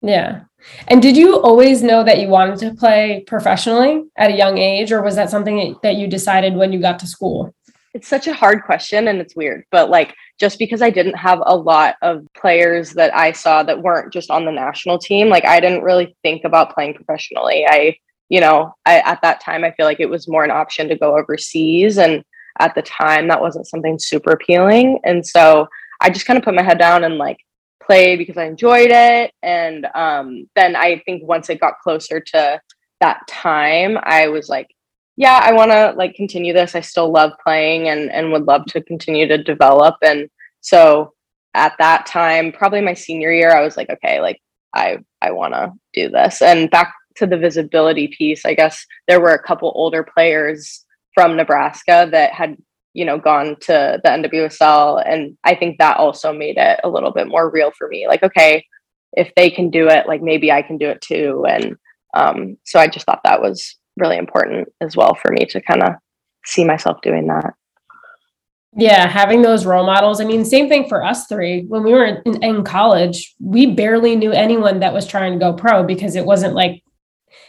Yeah. 0.00 0.44
And 0.88 1.02
did 1.02 1.18
you 1.18 1.38
always 1.40 1.82
know 1.82 2.02
that 2.04 2.18
you 2.20 2.28
wanted 2.28 2.58
to 2.60 2.74
play 2.74 3.24
professionally 3.26 4.04
at 4.16 4.30
a 4.30 4.36
young 4.36 4.56
age 4.56 4.90
or 4.90 5.02
was 5.02 5.16
that 5.16 5.28
something 5.28 5.76
that 5.82 5.96
you 5.96 6.06
decided 6.06 6.54
when 6.54 6.72
you 6.72 6.80
got 6.80 6.98
to 7.00 7.06
school? 7.06 7.54
It's 7.96 8.08
such 8.08 8.26
a 8.26 8.34
hard 8.34 8.62
question 8.64 9.08
and 9.08 9.22
it's 9.22 9.34
weird, 9.34 9.64
but 9.70 9.88
like 9.88 10.14
just 10.38 10.58
because 10.58 10.82
I 10.82 10.90
didn't 10.90 11.16
have 11.16 11.42
a 11.46 11.56
lot 11.56 11.94
of 12.02 12.26
players 12.36 12.92
that 12.92 13.16
I 13.16 13.32
saw 13.32 13.62
that 13.62 13.82
weren't 13.82 14.12
just 14.12 14.30
on 14.30 14.44
the 14.44 14.52
national 14.52 14.98
team, 14.98 15.30
like 15.30 15.46
I 15.46 15.60
didn't 15.60 15.82
really 15.82 16.14
think 16.22 16.44
about 16.44 16.74
playing 16.74 16.92
professionally. 16.92 17.64
I, 17.66 17.96
you 18.28 18.42
know, 18.42 18.74
I, 18.84 18.98
at 18.98 19.22
that 19.22 19.40
time, 19.40 19.64
I 19.64 19.70
feel 19.70 19.86
like 19.86 19.98
it 20.00 20.10
was 20.10 20.28
more 20.28 20.44
an 20.44 20.50
option 20.50 20.90
to 20.90 20.98
go 20.98 21.16
overseas. 21.16 21.96
And 21.96 22.22
at 22.58 22.74
the 22.74 22.82
time, 22.82 23.28
that 23.28 23.40
wasn't 23.40 23.66
something 23.66 23.98
super 23.98 24.32
appealing. 24.32 25.00
And 25.02 25.26
so 25.26 25.66
I 26.02 26.10
just 26.10 26.26
kind 26.26 26.38
of 26.38 26.44
put 26.44 26.54
my 26.54 26.62
head 26.62 26.78
down 26.78 27.02
and 27.02 27.16
like 27.16 27.38
play 27.82 28.16
because 28.16 28.36
I 28.36 28.44
enjoyed 28.44 28.90
it. 28.90 29.32
And 29.42 29.86
um, 29.94 30.50
then 30.54 30.76
I 30.76 31.00
think 31.06 31.22
once 31.26 31.48
it 31.48 31.60
got 31.60 31.80
closer 31.82 32.20
to 32.20 32.60
that 33.00 33.26
time, 33.26 33.96
I 34.02 34.28
was 34.28 34.50
like, 34.50 34.68
yeah, 35.16 35.40
I 35.42 35.52
want 35.52 35.70
to 35.70 35.94
like 35.96 36.14
continue 36.14 36.52
this. 36.52 36.74
I 36.74 36.80
still 36.80 37.10
love 37.10 37.32
playing 37.42 37.88
and 37.88 38.10
and 38.10 38.32
would 38.32 38.44
love 38.44 38.66
to 38.66 38.82
continue 38.82 39.26
to 39.28 39.42
develop. 39.42 39.96
And 40.02 40.28
so 40.60 41.14
at 41.54 41.72
that 41.78 42.06
time, 42.06 42.52
probably 42.52 42.82
my 42.82 42.94
senior 42.94 43.32
year, 43.32 43.50
I 43.50 43.62
was 43.62 43.76
like, 43.76 43.88
okay, 43.90 44.20
like 44.20 44.40
I 44.74 44.98
I 45.22 45.30
want 45.30 45.54
to 45.54 45.72
do 45.94 46.10
this. 46.10 46.42
And 46.42 46.70
back 46.70 46.92
to 47.16 47.26
the 47.26 47.38
visibility 47.38 48.08
piece, 48.08 48.44
I 48.44 48.54
guess 48.54 48.84
there 49.08 49.20
were 49.20 49.32
a 49.32 49.42
couple 49.42 49.72
older 49.74 50.04
players 50.04 50.84
from 51.14 51.36
Nebraska 51.36 52.08
that 52.12 52.32
had 52.32 52.56
you 52.92 53.06
know 53.06 53.18
gone 53.18 53.56
to 53.60 54.00
the 54.02 54.08
NWSL, 54.08 55.02
and 55.06 55.36
I 55.44 55.54
think 55.54 55.78
that 55.78 55.96
also 55.96 56.32
made 56.32 56.58
it 56.58 56.80
a 56.84 56.90
little 56.90 57.10
bit 57.10 57.28
more 57.28 57.50
real 57.50 57.70
for 57.70 57.88
me. 57.88 58.06
Like, 58.06 58.22
okay, 58.22 58.66
if 59.12 59.32
they 59.34 59.50
can 59.50 59.70
do 59.70 59.88
it, 59.88 60.06
like 60.06 60.22
maybe 60.22 60.52
I 60.52 60.62
can 60.62 60.76
do 60.76 60.90
it 60.90 61.00
too. 61.00 61.46
And 61.48 61.76
um, 62.14 62.58
so 62.64 62.78
I 62.78 62.86
just 62.86 63.06
thought 63.06 63.20
that 63.24 63.40
was 63.40 63.76
really 63.96 64.16
important 64.16 64.68
as 64.80 64.96
well 64.96 65.14
for 65.14 65.30
me 65.30 65.46
to 65.46 65.60
kind 65.60 65.82
of 65.82 65.94
see 66.44 66.64
myself 66.64 67.00
doing 67.02 67.26
that. 67.26 67.54
Yeah, 68.78 69.08
having 69.08 69.40
those 69.40 69.64
role 69.64 69.86
models. 69.86 70.20
I 70.20 70.24
mean, 70.24 70.44
same 70.44 70.68
thing 70.68 70.86
for 70.86 71.02
us 71.02 71.26
three. 71.26 71.64
When 71.64 71.82
we 71.82 71.92
were 71.92 72.04
in, 72.04 72.42
in, 72.42 72.62
college, 72.62 73.34
we 73.40 73.66
barely 73.66 74.16
knew 74.16 74.32
anyone 74.32 74.80
that 74.80 74.92
was 74.92 75.06
trying 75.06 75.32
to 75.32 75.38
go 75.38 75.54
pro 75.54 75.82
because 75.82 76.14
it 76.14 76.26
wasn't 76.26 76.54
like 76.54 76.82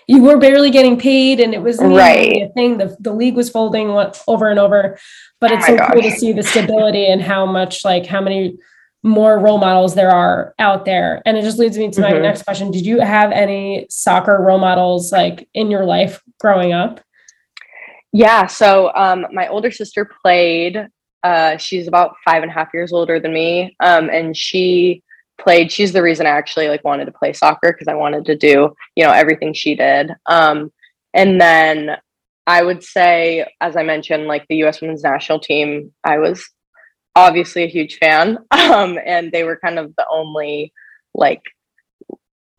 you 0.07 0.21
were 0.21 0.37
barely 0.37 0.71
getting 0.71 0.97
paid 0.97 1.41
and 1.41 1.53
it 1.53 1.61
was 1.61 1.79
right. 1.79 2.43
a 2.43 2.49
thing. 2.53 2.77
The, 2.77 2.95
the 3.01 3.11
league 3.11 3.35
was 3.35 3.49
folding 3.49 3.89
over 4.25 4.49
and 4.49 4.57
over. 4.57 4.97
But 5.41 5.51
oh 5.51 5.55
it's 5.55 5.65
oh 5.65 5.73
so 5.73 5.77
gosh. 5.77 5.91
cool 5.91 6.01
to 6.01 6.11
see 6.11 6.31
the 6.31 6.43
stability 6.43 7.05
and 7.07 7.21
how 7.21 7.45
much, 7.45 7.83
like, 7.83 8.05
how 8.05 8.21
many 8.21 8.57
more 9.07 9.39
role 9.39 9.57
models 9.57 9.95
there 9.95 10.11
are 10.11 10.53
out 10.59 10.85
there. 10.85 11.21
And 11.25 11.37
it 11.37 11.41
just 11.41 11.57
leads 11.57 11.77
me 11.77 11.89
to 11.91 12.01
my 12.01 12.11
mm-hmm. 12.11 12.21
next 12.21 12.43
question. 12.43 12.71
Did 12.71 12.85
you 12.85 12.99
have 12.99 13.31
any 13.31 13.87
soccer 13.89 14.37
role 14.41 14.59
models 14.59 15.11
like 15.11 15.47
in 15.53 15.71
your 15.71 15.85
life 15.85 16.21
growing 16.39 16.73
up? 16.73 16.99
Yeah. 18.13 18.47
So 18.47 18.91
um, 18.93 19.27
my 19.31 19.47
older 19.47 19.71
sister 19.71 20.09
played. 20.21 20.87
Uh, 21.23 21.57
she's 21.57 21.87
about 21.87 22.15
five 22.23 22.43
and 22.43 22.51
a 22.51 22.53
half 22.53 22.69
years 22.73 22.93
older 22.93 23.19
than 23.19 23.33
me. 23.33 23.75
Um, 23.79 24.09
and 24.09 24.35
she 24.35 25.03
played, 25.37 25.71
she's 25.71 25.93
the 25.93 26.01
reason 26.01 26.25
I 26.25 26.31
actually 26.31 26.67
like 26.67 26.83
wanted 26.83 27.05
to 27.05 27.11
play 27.11 27.33
soccer 27.33 27.71
because 27.71 27.87
I 27.87 27.95
wanted 27.95 28.25
to 28.25 28.35
do, 28.35 28.73
you 28.95 29.03
know, 29.03 29.11
everything 29.11 29.53
she 29.53 29.75
did. 29.75 30.11
Um, 30.25 30.71
and 31.13 31.39
then 31.39 31.97
I 32.47 32.63
would 32.63 32.83
say, 32.83 33.45
as 33.59 33.75
I 33.75 33.83
mentioned, 33.83 34.27
like 34.27 34.45
the 34.47 34.63
US 34.63 34.81
women's 34.81 35.03
national 35.03 35.39
team, 35.39 35.93
I 36.03 36.17
was 36.19 36.47
obviously 37.17 37.63
a 37.63 37.67
huge 37.67 37.97
fan. 37.97 38.38
Um, 38.67 39.00
and 39.05 39.31
they 39.31 39.43
were 39.43 39.57
kind 39.63 39.79
of 39.79 39.95
the 39.95 40.05
only 40.12 40.74
like 41.15 41.41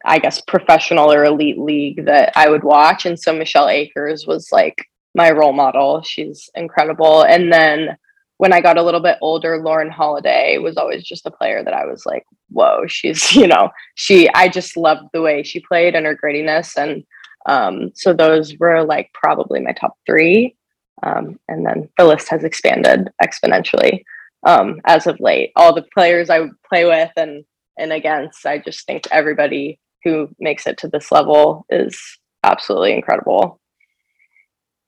I 0.04 0.18
guess 0.18 0.40
professional 0.40 1.12
or 1.12 1.24
elite 1.24 1.58
league 1.58 2.06
that 2.06 2.32
I 2.34 2.48
would 2.48 2.64
watch. 2.64 3.04
And 3.04 3.20
so 3.20 3.32
Michelle 3.32 3.68
Akers 3.68 4.26
was 4.26 4.50
like 4.50 4.86
my 5.14 5.30
role 5.30 5.52
model. 5.52 6.02
She's 6.02 6.48
incredible. 6.54 7.22
And 7.22 7.52
then 7.52 7.96
when 8.38 8.52
I 8.52 8.60
got 8.60 8.78
a 8.78 8.82
little 8.82 9.00
bit 9.00 9.18
older, 9.20 9.58
Lauren 9.58 9.90
Holiday 9.90 10.56
was 10.58 10.76
always 10.76 11.04
just 11.04 11.26
a 11.26 11.30
player 11.30 11.62
that 11.62 11.74
I 11.74 11.84
was 11.84 12.06
like, 12.06 12.24
whoa, 12.48 12.86
she's, 12.86 13.32
you 13.36 13.46
know, 13.46 13.70
she, 13.96 14.28
I 14.34 14.48
just 14.48 14.76
loved 14.76 15.08
the 15.12 15.20
way 15.20 15.42
she 15.42 15.60
played 15.60 15.94
and 15.94 16.06
her 16.06 16.16
grittiness. 16.16 16.76
And 16.76 17.04
um, 17.46 17.90
so 17.94 18.14
those 18.14 18.56
were 18.58 18.82
like 18.84 19.10
probably 19.12 19.60
my 19.60 19.72
top 19.72 19.94
three. 20.06 20.56
Um, 21.02 21.38
and 21.48 21.66
then 21.66 21.88
the 21.98 22.04
list 22.04 22.28
has 22.28 22.44
expanded 22.44 23.08
exponentially 23.22 24.04
um, 24.44 24.80
as 24.84 25.06
of 25.06 25.20
late. 25.20 25.52
All 25.56 25.74
the 25.74 25.86
players 25.94 26.30
I 26.30 26.48
play 26.68 26.84
with 26.84 27.10
and 27.16 27.44
and 27.78 27.92
against, 27.92 28.44
I 28.44 28.58
just 28.58 28.86
think 28.86 29.06
everybody 29.12 29.78
who 30.02 30.28
makes 30.40 30.66
it 30.66 30.78
to 30.78 30.88
this 30.88 31.12
level 31.12 31.64
is 31.70 32.00
absolutely 32.42 32.92
incredible. 32.92 33.60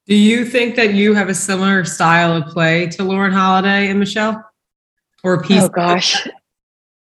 Do 0.07 0.17
you 0.17 0.45
think 0.45 0.75
that 0.75 0.95
you 0.95 1.15
have 1.15 1.29
a 1.29 1.35
similar 1.35 1.85
style 1.85 2.37
of 2.37 2.47
play 2.47 2.89
to 2.89 3.05
Lauren 3.05 3.33
Holiday 3.33 3.89
and 3.89 4.01
Michelle? 4.01 4.45
Or 5.23 5.35
a 5.35 5.43
piece? 5.43 5.63
Oh 5.63 5.69
gosh. 5.69 6.27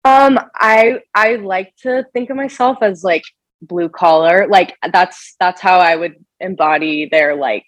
Um, 0.05 0.37
I 0.55 0.99
I 1.15 1.35
like 1.35 1.73
to 1.77 2.05
think 2.13 2.29
of 2.29 2.35
myself 2.35 2.79
as 2.81 3.03
like 3.03 3.23
blue 3.61 3.89
collar. 3.89 4.47
Like 4.47 4.75
that's 4.91 5.35
that's 5.39 5.61
how 5.61 5.79
I 5.79 5.95
would 5.95 6.15
embody 6.39 7.07
their 7.09 7.35
like. 7.35 7.65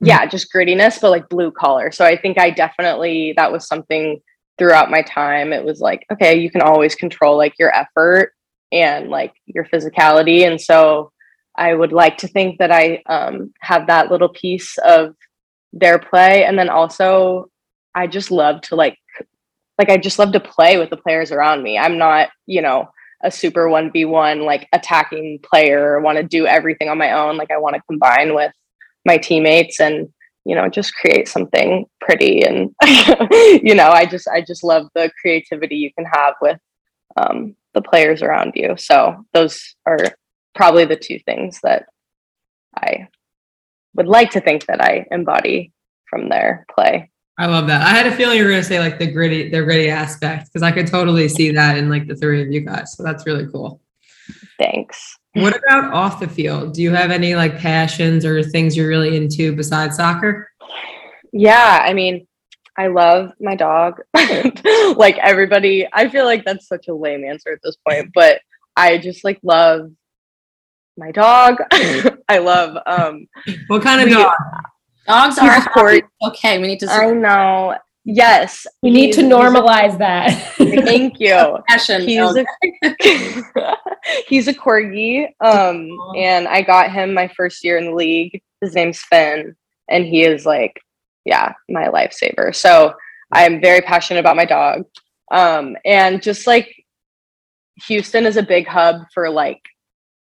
Yeah, 0.00 0.26
just 0.26 0.52
grittiness, 0.52 1.00
but 1.00 1.10
like 1.10 1.28
blue 1.28 1.50
collar. 1.50 1.90
So 1.90 2.04
I 2.04 2.16
think 2.16 2.38
I 2.38 2.50
definitely 2.50 3.34
that 3.36 3.50
was 3.50 3.66
something 3.66 4.20
throughout 4.58 4.90
my 4.90 5.02
time. 5.02 5.52
It 5.52 5.64
was 5.64 5.80
like, 5.80 6.06
okay, 6.12 6.38
you 6.38 6.50
can 6.50 6.62
always 6.62 6.94
control 6.94 7.36
like 7.36 7.54
your 7.58 7.74
effort 7.74 8.32
and 8.72 9.08
like 9.08 9.34
your 9.46 9.64
physicality. 9.64 10.46
And 10.46 10.60
so 10.60 11.12
I 11.56 11.74
would 11.74 11.92
like 11.92 12.18
to 12.18 12.28
think 12.28 12.58
that 12.58 12.70
I 12.70 13.02
um, 13.06 13.52
have 13.60 13.86
that 13.86 14.10
little 14.10 14.28
piece 14.28 14.76
of 14.78 15.14
their 15.72 15.98
play. 15.98 16.44
And 16.44 16.58
then 16.58 16.68
also, 16.68 17.50
I 17.94 18.06
just 18.06 18.30
love 18.30 18.60
to 18.62 18.76
like, 18.76 18.98
like, 19.78 19.90
I 19.90 19.96
just 19.96 20.18
love 20.18 20.32
to 20.32 20.40
play 20.40 20.78
with 20.78 20.90
the 20.90 20.96
players 20.96 21.32
around 21.32 21.62
me. 21.62 21.78
I'm 21.78 21.98
not, 21.98 22.28
you 22.46 22.62
know, 22.62 22.90
a 23.22 23.30
super 23.30 23.66
1v1 23.66 24.44
like 24.44 24.68
attacking 24.72 25.38
player 25.42 25.98
want 26.00 26.18
to 26.18 26.22
do 26.22 26.46
everything 26.46 26.88
on 26.88 26.98
my 26.98 27.12
own. 27.12 27.36
Like, 27.36 27.50
I 27.50 27.58
want 27.58 27.76
to 27.76 27.82
combine 27.88 28.34
with 28.34 28.52
my 29.06 29.16
teammates 29.16 29.80
and 29.80 30.08
you 30.44 30.54
know 30.54 30.68
just 30.68 30.94
create 30.94 31.28
something 31.28 31.86
pretty 32.00 32.42
and 32.42 32.74
you 33.62 33.74
know 33.74 33.88
i 33.88 34.04
just 34.04 34.28
i 34.28 34.40
just 34.42 34.62
love 34.62 34.86
the 34.94 35.10
creativity 35.22 35.76
you 35.76 35.90
can 35.94 36.04
have 36.04 36.34
with 36.42 36.58
um, 37.16 37.56
the 37.72 37.80
players 37.80 38.20
around 38.20 38.52
you. 38.54 38.74
So 38.76 39.24
those 39.32 39.74
are 39.86 39.98
probably 40.54 40.84
the 40.84 40.96
two 40.96 41.18
things 41.20 41.60
that 41.62 41.86
i 42.76 43.08
would 43.94 44.06
like 44.06 44.30
to 44.30 44.40
think 44.40 44.66
that 44.66 44.82
i 44.82 45.06
embody 45.10 45.72
from 46.10 46.28
their 46.28 46.66
play. 46.74 47.10
I 47.38 47.46
love 47.46 47.66
that. 47.66 47.82
I 47.82 47.90
had 47.90 48.06
a 48.06 48.16
feeling 48.16 48.38
you 48.38 48.44
were 48.44 48.50
going 48.50 48.62
to 48.62 48.68
say 48.68 48.78
like 48.78 48.98
the 48.98 49.06
gritty 49.06 49.50
the 49.50 49.62
gritty 49.62 49.88
aspect 49.90 50.46
because 50.46 50.62
i 50.62 50.72
could 50.72 50.86
totally 50.86 51.28
see 51.28 51.50
that 51.52 51.78
in 51.78 51.88
like 51.88 52.06
the 52.06 52.16
three 52.16 52.42
of 52.42 52.50
you 52.50 52.60
guys. 52.60 52.96
So 52.96 53.02
that's 53.02 53.26
really 53.26 53.46
cool 53.52 53.80
thanks 54.58 55.18
what 55.36 55.54
about 55.56 55.92
off 55.92 56.18
the 56.18 56.28
field? 56.28 56.72
Do 56.72 56.82
you 56.82 56.92
have 56.92 57.10
any 57.10 57.34
like 57.34 57.58
passions 57.58 58.24
or 58.24 58.42
things 58.42 58.76
you're 58.76 58.88
really 58.88 59.16
into 59.16 59.54
besides 59.54 59.96
soccer? 59.96 60.50
Yeah, 61.32 61.80
I 61.82 61.92
mean, 61.92 62.26
I 62.78 62.86
love 62.86 63.32
my 63.38 63.54
dog. 63.54 64.00
like 64.96 65.18
everybody, 65.18 65.86
I 65.92 66.08
feel 66.08 66.24
like 66.24 66.44
that's 66.44 66.66
such 66.66 66.88
a 66.88 66.94
lame 66.94 67.24
answer 67.24 67.52
at 67.52 67.58
this 67.62 67.76
point, 67.86 68.12
but 68.14 68.40
I 68.76 68.96
just 68.96 69.24
like 69.24 69.38
love 69.42 69.90
my 70.96 71.10
dog. 71.10 71.58
I 72.28 72.38
love 72.38 72.78
um 72.86 73.28
what 73.66 73.82
kind 73.82 74.00
of 74.00 74.06
we, 74.06 74.14
dog? 74.14 74.32
Dogs 75.06 75.38
are 75.38 76.00
okay. 76.28 76.58
We 76.58 76.66
need 76.66 76.80
to. 76.80 76.90
I 76.90 77.12
know. 77.12 77.76
Yes. 78.08 78.68
We 78.84 78.90
need 78.90 79.12
to 79.14 79.22
normalize 79.22 79.98
that. 79.98 80.30
Thank 80.56 81.18
you. 81.18 81.58
Passion. 81.68 82.02
He's, 82.02 82.20
a, 82.20 82.46
he's 84.28 84.46
a 84.46 84.54
corgi. 84.54 85.26
Um, 85.40 85.88
and 86.16 86.46
I 86.46 86.62
got 86.62 86.92
him 86.92 87.12
my 87.12 87.26
first 87.36 87.64
year 87.64 87.78
in 87.78 87.86
the 87.86 87.94
league. 87.94 88.40
His 88.60 88.76
name's 88.76 89.00
Finn. 89.00 89.56
And 89.88 90.04
he 90.04 90.22
is 90.22 90.46
like, 90.46 90.80
yeah, 91.24 91.54
my 91.68 91.88
lifesaver. 91.88 92.54
So 92.54 92.94
I'm 93.32 93.60
very 93.60 93.80
passionate 93.80 94.20
about 94.20 94.36
my 94.36 94.44
dog. 94.44 94.84
Um, 95.32 95.76
and 95.84 96.22
just 96.22 96.46
like 96.46 96.72
Houston 97.88 98.24
is 98.24 98.36
a 98.36 98.42
big 98.42 98.68
hub 98.68 99.00
for 99.12 99.28
like 99.28 99.60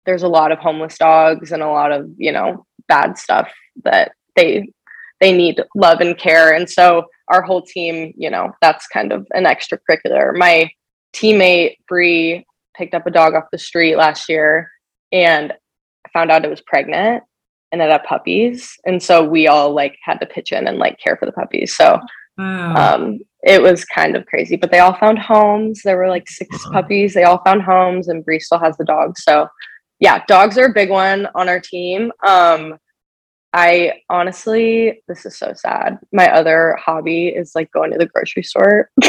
there's 0.08 0.24
a 0.24 0.28
lot 0.28 0.52
of 0.52 0.58
homeless 0.58 0.98
dogs 0.98 1.52
and 1.52 1.62
a 1.62 1.68
lot 1.68 1.92
of, 1.92 2.10
you 2.18 2.32
know, 2.32 2.66
bad 2.88 3.16
stuff 3.20 3.52
that 3.84 4.14
they 4.36 4.72
they 5.22 5.32
need 5.32 5.62
love 5.76 6.02
and 6.02 6.18
care. 6.18 6.56
And 6.56 6.68
so 6.68 7.06
our 7.28 7.42
whole 7.42 7.62
team, 7.62 8.14
you 8.18 8.30
know, 8.30 8.52
that's 8.62 8.88
kind 8.88 9.12
of 9.12 9.28
an 9.32 9.46
extracurricular. 9.46 10.36
My 10.36 10.70
teammate 11.16 11.78
Bree 11.88 12.46
picked 12.78 12.94
up 12.94 13.08
a 13.08 13.12
dog 13.12 13.34
off 13.34 13.46
the 13.52 13.58
street 13.58 13.96
last 13.96 14.30
year 14.30 14.70
and 15.12 15.54
found 16.14 16.32
out 16.32 16.46
it 16.46 16.50
was 16.50 16.62
pregnant 16.62 17.24
and 17.72 17.82
it 17.82 17.90
had 17.90 18.04
puppies. 18.04 18.74
And 18.86 19.02
so 19.02 19.24
we 19.24 19.48
all 19.48 19.74
like 19.74 19.98
had 20.04 20.20
to 20.20 20.26
pitch 20.26 20.52
in 20.52 20.68
and 20.68 20.78
like 20.78 21.00
care 21.00 21.18
for 21.18 21.26
the 21.26 21.32
puppies. 21.32 21.76
So 21.76 22.00
wow. 22.38 22.96
um, 22.96 23.20
it 23.44 23.62
was 23.62 23.86
kind 23.86 24.16
of 24.16 24.26
crazy, 24.26 24.56
but 24.56 24.72
they 24.72 24.80
all 24.80 24.96
found 24.96 25.20
homes. 25.20 25.82
There 25.84 25.98
were 25.98 26.10
like 26.10 26.30
6 26.30 26.54
uh-huh. 26.54 26.72
puppies. 26.72 27.14
They 27.14 27.24
all 27.24 27.42
found 27.44 27.64
homes 27.64 28.08
and 28.08 28.24
Bree 28.24 28.40
still 28.40 28.60
has 28.60 28.78
the 28.78 28.86
dog. 28.86 29.18
So 29.18 29.48
yeah, 30.00 30.24
dogs 30.28 30.58
are 30.58 30.66
a 30.66 30.74
big 30.74 30.90
one 30.90 31.28
on 31.36 31.50
our 31.50 31.60
team. 31.60 32.12
Um, 32.28 32.78
I 33.56 34.02
honestly, 34.10 35.02
this 35.08 35.26
is 35.26 35.38
so 35.38 35.54
sad. 35.56 35.98
My 36.12 36.30
other 36.30 36.78
hobby 36.78 37.30
is 37.30 37.54
like 37.56 37.72
going 37.72 37.90
to 37.92 37.98
the 37.98 38.06
grocery 38.06 38.44
store. 38.44 38.92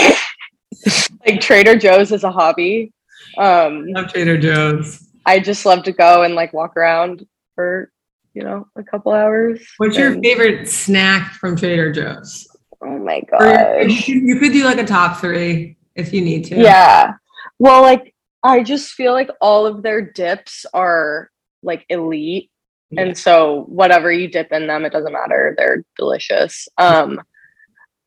like 1.27 1.41
Trader 1.41 1.75
Joe's 1.75 2.13
is 2.13 2.23
a 2.23 2.31
hobby. 2.31 2.93
Um, 3.39 3.87
I 3.89 4.01
love 4.01 4.13
Trader 4.13 4.39
Joe's. 4.39 5.05
I 5.27 5.41
just 5.41 5.67
love 5.67 5.83
to 5.83 5.93
go 5.93 6.23
and 6.23 6.37
like 6.37 6.53
walk 6.53 6.77
around 6.77 7.27
for 7.57 7.91
you 8.35 8.45
know 8.45 8.69
a 8.77 8.85
couple 8.85 9.11
hours. 9.11 9.67
What's 9.79 9.97
and, 9.97 10.15
your 10.15 10.23
favorite 10.23 10.69
snack 10.69 11.33
from 11.33 11.57
Trader 11.57 11.91
Joe's? 11.91 12.47
Oh 12.81 12.99
my 12.99 13.23
god! 13.23 13.91
You, 13.91 14.21
you 14.21 14.39
could 14.39 14.53
do 14.53 14.65
like 14.65 14.79
a 14.79 14.87
top 14.87 15.21
three 15.21 15.77
if 15.97 16.13
you 16.13 16.21
need 16.21 16.45
to. 16.45 16.57
Yeah. 16.57 17.15
Well, 17.59 17.83
like 17.83 18.15
I 18.45 18.63
just 18.63 18.93
feel 18.93 19.13
like 19.13 19.31
all 19.41 19.67
of 19.67 19.83
their 19.83 20.01
dips 20.01 20.67
are 20.73 21.33
like 21.65 21.85
elite 21.89 22.51
Yeah. 22.91 23.03
And 23.03 23.19
so 23.19 23.65
whatever 23.69 24.13
you 24.13 24.29
dip 24.29 24.53
in 24.53 24.67
them, 24.67 24.85
it 24.85 24.93
doesn't 24.93 25.13
matter. 25.13 25.55
They're 25.57 25.85
delicious. 25.97 26.69
Um 26.79 27.21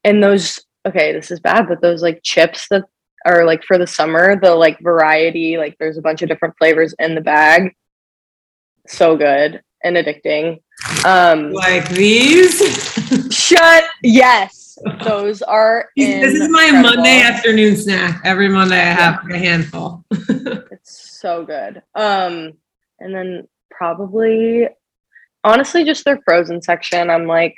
and 0.04 0.24
those 0.24 0.60
okay, 0.88 1.12
this 1.12 1.32
is 1.32 1.40
bad, 1.40 1.68
but 1.68 1.82
those 1.82 2.02
like 2.02 2.22
chips 2.24 2.68
that 2.70 2.84
are 3.26 3.46
like 3.46 3.64
for 3.64 3.78
the 3.78 3.88
summer, 3.88 4.40
the 4.40 4.56
like 4.56 4.80
variety, 4.82 5.58
like 5.58 5.76
there's 5.80 5.98
a 5.98 6.02
bunch 6.02 6.22
of 6.22 6.30
different 6.30 6.56
flavors 6.58 6.96
in 7.00 7.16
the 7.16 7.22
bag. 7.22 7.76
So 8.88 9.18
good 9.18 9.62
and 9.84 9.98
addicting. 9.98 10.62
Um 11.06 11.52
Like 11.52 11.90
these. 11.90 12.60
shut 13.32 13.86
yes. 14.04 14.78
Those 15.04 15.42
are 15.42 15.90
this 15.98 16.34
is 16.34 16.50
my. 16.50 16.72
Monday 16.72 17.22
afternoon 17.22 17.76
snack. 17.76 18.22
Every 18.24 18.48
Monday 18.48 18.80
I 18.80 18.94
have 18.94 19.20
a 19.30 19.38
handful. 19.38 20.06
It's 20.72 21.20
so 21.20 21.44
good. 21.46 21.82
Um, 21.96 22.54
and 23.00 23.14
then 23.14 23.48
probably, 23.72 24.68
honestly, 25.44 25.84
just 25.84 26.06
their 26.06 26.20
frozen 26.26 26.62
section. 26.62 27.10
I'm 27.10 27.26
like, 27.26 27.56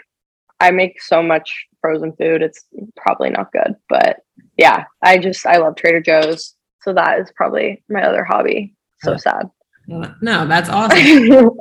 I 0.59 0.71
make 0.71 1.01
so 1.01 1.23
much 1.23 1.67
frozen 1.81 2.13
food. 2.13 2.41
It's 2.41 2.65
probably 2.95 3.29
not 3.31 3.51
good, 3.51 3.75
but 3.89 4.17
yeah, 4.57 4.85
I 5.01 5.17
just 5.17 5.45
I 5.45 5.57
love 5.57 5.75
Trader 5.75 6.01
Joe's. 6.01 6.55
So 6.83 6.93
that 6.93 7.19
is 7.19 7.31
probably 7.35 7.83
my 7.89 8.03
other 8.03 8.23
hobby. 8.23 8.75
So 9.03 9.17
sad. 9.17 9.49
no, 9.87 10.45
that's 10.47 10.69
awesome. 10.69 11.49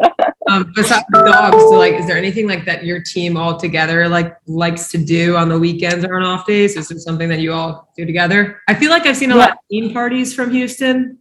Um, 0.48 0.72
besides 0.74 1.04
dogs, 1.12 1.58
so 1.58 1.78
like, 1.78 1.94
is 1.94 2.06
there 2.06 2.16
anything 2.16 2.48
like 2.48 2.64
that 2.64 2.84
your 2.84 3.00
team 3.00 3.36
all 3.36 3.56
together 3.56 4.08
like 4.08 4.36
likes 4.46 4.90
to 4.90 4.98
do 4.98 5.36
on 5.36 5.48
the 5.48 5.56
weekends 5.56 6.04
or 6.04 6.16
on 6.16 6.24
off 6.24 6.44
days? 6.44 6.76
Is 6.76 6.88
there 6.88 6.98
something 6.98 7.28
that 7.28 7.38
you 7.38 7.52
all 7.52 7.92
do 7.96 8.04
together? 8.04 8.60
I 8.66 8.74
feel 8.74 8.90
like 8.90 9.06
I've 9.06 9.16
seen 9.16 9.30
a 9.30 9.36
lot 9.36 9.52
of 9.52 9.58
team 9.70 9.92
parties 9.92 10.34
from 10.34 10.50
Houston. 10.50 11.18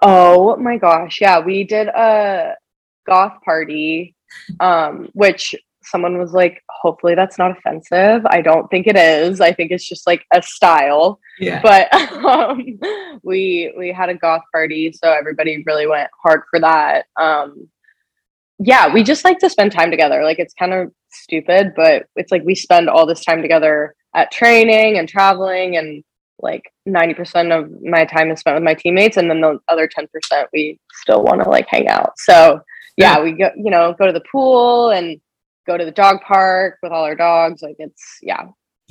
Oh 0.00 0.56
my 0.56 0.78
gosh. 0.78 1.20
Yeah, 1.20 1.38
we 1.38 1.62
did 1.62 1.88
a 1.88 2.56
goth 3.06 3.40
party, 3.44 4.14
um, 4.60 5.08
which 5.12 5.54
someone 5.82 6.18
was 6.18 6.32
like, 6.32 6.62
hopefully 6.70 7.14
that's 7.14 7.38
not 7.38 7.56
offensive. 7.56 8.24
I 8.26 8.40
don't 8.40 8.68
think 8.70 8.86
it 8.86 8.96
is. 8.96 9.40
I 9.40 9.52
think 9.52 9.70
it's 9.70 9.88
just 9.88 10.06
like 10.06 10.24
a 10.32 10.42
style. 10.42 11.18
Yeah. 11.38 11.60
But 11.62 11.92
um, 12.24 12.78
we 13.22 13.72
we 13.76 13.92
had 13.92 14.08
a 14.08 14.14
goth 14.14 14.42
party, 14.52 14.92
so 14.92 15.12
everybody 15.12 15.62
really 15.66 15.86
went 15.86 16.10
hard 16.22 16.42
for 16.50 16.60
that. 16.60 17.06
Um, 17.20 17.68
yeah, 18.58 18.92
we 18.92 19.02
just 19.02 19.24
like 19.24 19.38
to 19.40 19.50
spend 19.50 19.72
time 19.72 19.90
together. 19.90 20.22
Like 20.22 20.38
it's 20.38 20.54
kind 20.54 20.72
of 20.72 20.92
stupid, 21.10 21.72
but 21.74 22.06
it's 22.16 22.30
like 22.30 22.42
we 22.44 22.54
spend 22.54 22.88
all 22.88 23.06
this 23.06 23.24
time 23.24 23.42
together 23.42 23.94
at 24.14 24.30
training 24.30 24.98
and 24.98 25.08
traveling 25.08 25.76
and 25.76 26.04
like 26.40 26.72
90% 26.88 27.56
of 27.56 27.70
my 27.82 28.04
time 28.04 28.30
is 28.30 28.40
spent 28.40 28.56
with 28.56 28.64
my 28.64 28.74
teammates 28.74 29.16
and 29.16 29.30
then 29.30 29.40
the 29.40 29.58
other 29.68 29.88
10% 29.88 30.08
we 30.52 30.78
still 30.92 31.22
want 31.22 31.42
to 31.42 31.48
like 31.48 31.66
hang 31.68 31.88
out 31.88 32.12
so 32.18 32.60
yeah, 32.96 33.16
Yeah. 33.18 33.22
we 33.22 33.32
go 33.32 33.50
you 33.56 33.70
know 33.70 33.94
go 33.98 34.06
to 34.06 34.12
the 34.12 34.22
pool 34.30 34.90
and 34.90 35.20
go 35.66 35.76
to 35.76 35.84
the 35.84 35.90
dog 35.92 36.20
park 36.22 36.78
with 36.82 36.92
all 36.92 37.04
our 37.04 37.14
dogs 37.14 37.62
like 37.62 37.76
it's 37.78 38.18
yeah 38.22 38.44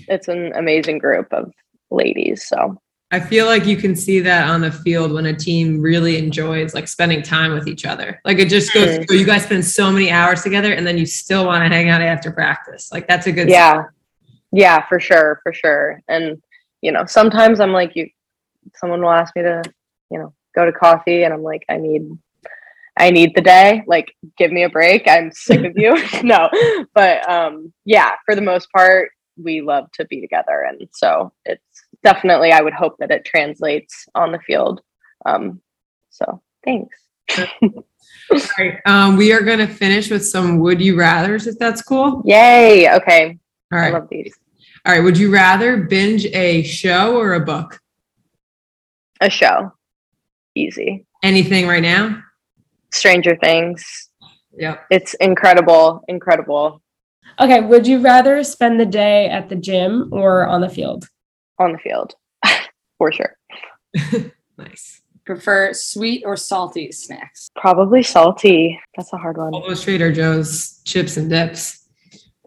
it's 0.07 0.27
an 0.27 0.53
amazing 0.55 0.97
group 0.97 1.27
of 1.33 1.51
ladies 1.89 2.47
so 2.47 2.77
I 3.13 3.19
feel 3.19 3.45
like 3.45 3.65
you 3.65 3.75
can 3.75 3.93
see 3.93 4.21
that 4.21 4.49
on 4.49 4.61
the 4.61 4.71
field 4.71 5.11
when 5.11 5.25
a 5.25 5.35
team 5.35 5.81
really 5.81 6.17
enjoys 6.17 6.73
like 6.73 6.87
spending 6.87 7.21
time 7.21 7.51
with 7.51 7.67
each 7.67 7.85
other. 7.85 8.21
Like 8.23 8.39
it 8.39 8.47
just 8.47 8.73
goes 8.73 8.87
Mm. 8.99 9.05
through. 9.05 9.17
You 9.17 9.25
guys 9.25 9.43
spend 9.43 9.65
so 9.65 9.91
many 9.91 10.09
hours 10.11 10.43
together 10.43 10.71
and 10.71 10.87
then 10.87 10.97
you 10.97 11.05
still 11.05 11.45
want 11.45 11.61
to 11.61 11.67
hang 11.67 11.89
out 11.89 12.01
after 12.01 12.31
practice. 12.31 12.89
Like 12.89 13.09
that's 13.09 13.27
a 13.27 13.33
good 13.33 13.49
yeah 13.49 13.83
yeah 14.53 14.87
for 14.87 14.97
sure 14.97 15.41
for 15.43 15.51
sure 15.53 16.01
and 16.07 16.41
you 16.81 16.91
know 16.93 17.05
sometimes 17.05 17.59
i'm 17.59 17.71
like 17.73 17.95
you 17.97 18.09
someone 18.75 19.01
will 19.01 19.11
ask 19.11 19.35
me 19.35 19.41
to 19.41 19.61
you 20.09 20.17
know 20.19 20.33
go 20.55 20.65
to 20.65 20.71
coffee 20.71 21.23
and 21.23 21.33
i'm 21.33 21.43
like 21.43 21.63
i 21.69 21.77
need 21.77 22.03
i 22.97 23.09
need 23.09 23.33
the 23.35 23.41
day 23.41 23.83
like 23.87 24.13
give 24.37 24.51
me 24.51 24.63
a 24.63 24.69
break 24.69 25.07
i'm 25.07 25.31
sick 25.31 25.63
of 25.65 25.73
you 25.75 25.95
no 26.23 26.49
but 26.93 27.27
um 27.29 27.71
yeah 27.85 28.11
for 28.25 28.35
the 28.35 28.41
most 28.41 28.71
part 28.71 29.11
we 29.41 29.61
love 29.61 29.85
to 29.93 30.05
be 30.05 30.19
together 30.21 30.65
and 30.67 30.87
so 30.93 31.31
it's 31.45 31.85
definitely 32.03 32.51
i 32.51 32.61
would 32.61 32.73
hope 32.73 32.95
that 32.99 33.11
it 33.11 33.23
translates 33.25 34.05
on 34.15 34.31
the 34.31 34.39
field 34.39 34.81
um 35.25 35.61
so 36.09 36.41
thanks 36.65 36.97
All 38.31 38.39
right. 38.59 38.79
Um, 38.85 39.17
we 39.17 39.31
are 39.33 39.41
going 39.41 39.59
to 39.59 39.67
finish 39.67 40.09
with 40.09 40.25
some 40.25 40.59
would 40.59 40.81
you 40.81 40.97
rather's 40.97 41.47
if 41.47 41.57
that's 41.59 41.81
cool. 41.81 42.21
yay 42.25 42.89
okay 42.93 43.37
All 43.73 43.79
i 43.79 43.89
love 43.89 44.07
these 44.09 44.33
All 44.85 44.93
right. 44.93 45.03
Would 45.03 45.17
you 45.17 45.31
rather 45.31 45.77
binge 45.77 46.25
a 46.25 46.63
show 46.63 47.15
or 47.17 47.33
a 47.33 47.39
book? 47.39 47.79
a 49.21 49.29
show 49.29 49.71
easy 50.55 51.05
Anything 51.23 51.67
right 51.67 51.83
now? 51.83 52.21
Stranger 52.93 53.35
things 53.37 54.09
Yeah. 54.57 54.77
It's 54.89 55.13
incredible, 55.15 56.03
incredible 56.07 56.81
Okay, 57.39 57.61
would 57.61 57.87
you 57.87 57.99
rather 57.99 58.43
spend 58.43 58.79
the 58.79 58.85
day 58.85 59.27
at 59.29 59.47
the 59.49 59.55
gym 59.55 60.09
or 60.11 60.45
on 60.47 60.61
the 60.61 60.69
field? 60.69 61.05
on 61.59 61.73
the 61.73 61.77
field 61.79 62.15
for 62.97 63.11
sure. 63.11 63.35
Nice. 64.57 65.01
Prefer 65.25 65.73
sweet 65.73 66.23
or 66.25 66.35
salty 66.37 66.91
snacks? 66.91 67.49
Probably 67.55 68.03
salty. 68.03 68.79
That's 68.95 69.11
a 69.13 69.17
hard 69.17 69.37
one. 69.37 69.53
All 69.53 69.67
those 69.67 69.83
Trader 69.83 70.11
Joe's 70.11 70.81
chips 70.85 71.17
and 71.17 71.29
dips. 71.29 71.87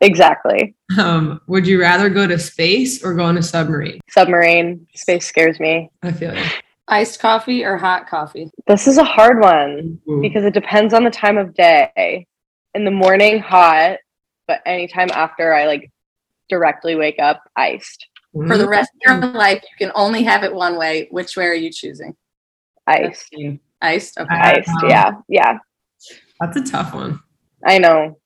Exactly. 0.00 0.74
Um, 0.98 1.40
would 1.48 1.66
you 1.66 1.80
rather 1.80 2.08
go 2.08 2.26
to 2.26 2.38
space 2.38 3.02
or 3.04 3.14
go 3.14 3.24
on 3.24 3.38
a 3.38 3.42
submarine? 3.42 4.00
Submarine 4.10 4.86
space 4.94 5.26
scares 5.26 5.58
me. 5.58 5.90
I 6.02 6.12
feel 6.12 6.34
you. 6.36 6.44
Iced 6.86 7.18
coffee 7.20 7.64
or 7.64 7.76
hot 7.76 8.08
coffee? 8.08 8.50
This 8.66 8.86
is 8.86 8.98
a 8.98 9.04
hard 9.04 9.40
one 9.40 9.98
Ooh. 10.08 10.20
because 10.20 10.44
it 10.44 10.54
depends 10.54 10.92
on 10.92 11.04
the 11.04 11.10
time 11.10 11.38
of 11.38 11.54
day. 11.54 12.26
In 12.74 12.84
the 12.84 12.90
morning, 12.90 13.38
hot, 13.38 13.98
but 14.48 14.60
anytime 14.66 15.08
after 15.12 15.54
I 15.54 15.66
like 15.66 15.90
directly 16.48 16.96
wake 16.96 17.18
up, 17.18 17.42
iced. 17.56 18.08
For 18.32 18.58
the 18.58 18.64
mm-hmm. 18.64 18.70
rest 18.70 18.90
of 18.94 19.22
your 19.22 19.32
life, 19.32 19.62
you 19.62 19.86
can 19.86 19.92
only 19.94 20.24
have 20.24 20.42
it 20.42 20.52
one 20.52 20.76
way. 20.76 21.06
Which 21.12 21.36
way 21.36 21.46
are 21.46 21.54
you 21.54 21.70
choosing? 21.70 22.16
Iced. 22.86 23.32
Iced. 23.80 24.18
Okay. 24.18 24.34
I- 24.34 24.56
Iced. 24.58 24.70
Yeah. 24.88 25.12
Yeah. 25.28 25.58
That's 26.40 26.56
a 26.56 26.64
tough 26.64 26.92
one. 26.94 27.20
I 27.64 27.78
know. 27.78 28.18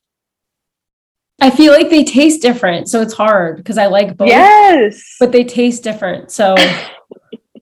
I 1.41 1.51
feel 1.51 1.73
like 1.73 1.91
they 1.91 2.03
taste 2.05 2.43
different, 2.43 2.89
so 2.89 3.01
it's 3.01 3.13
hard 3.13 3.59
because 3.59 3.79
I 3.79 3.87
like 3.87 4.17
both, 4.17 4.29
Yes. 4.29 5.17
but 5.21 5.31
they 5.31 5.45
taste 5.45 5.85
different. 5.85 6.33
So 6.33 6.57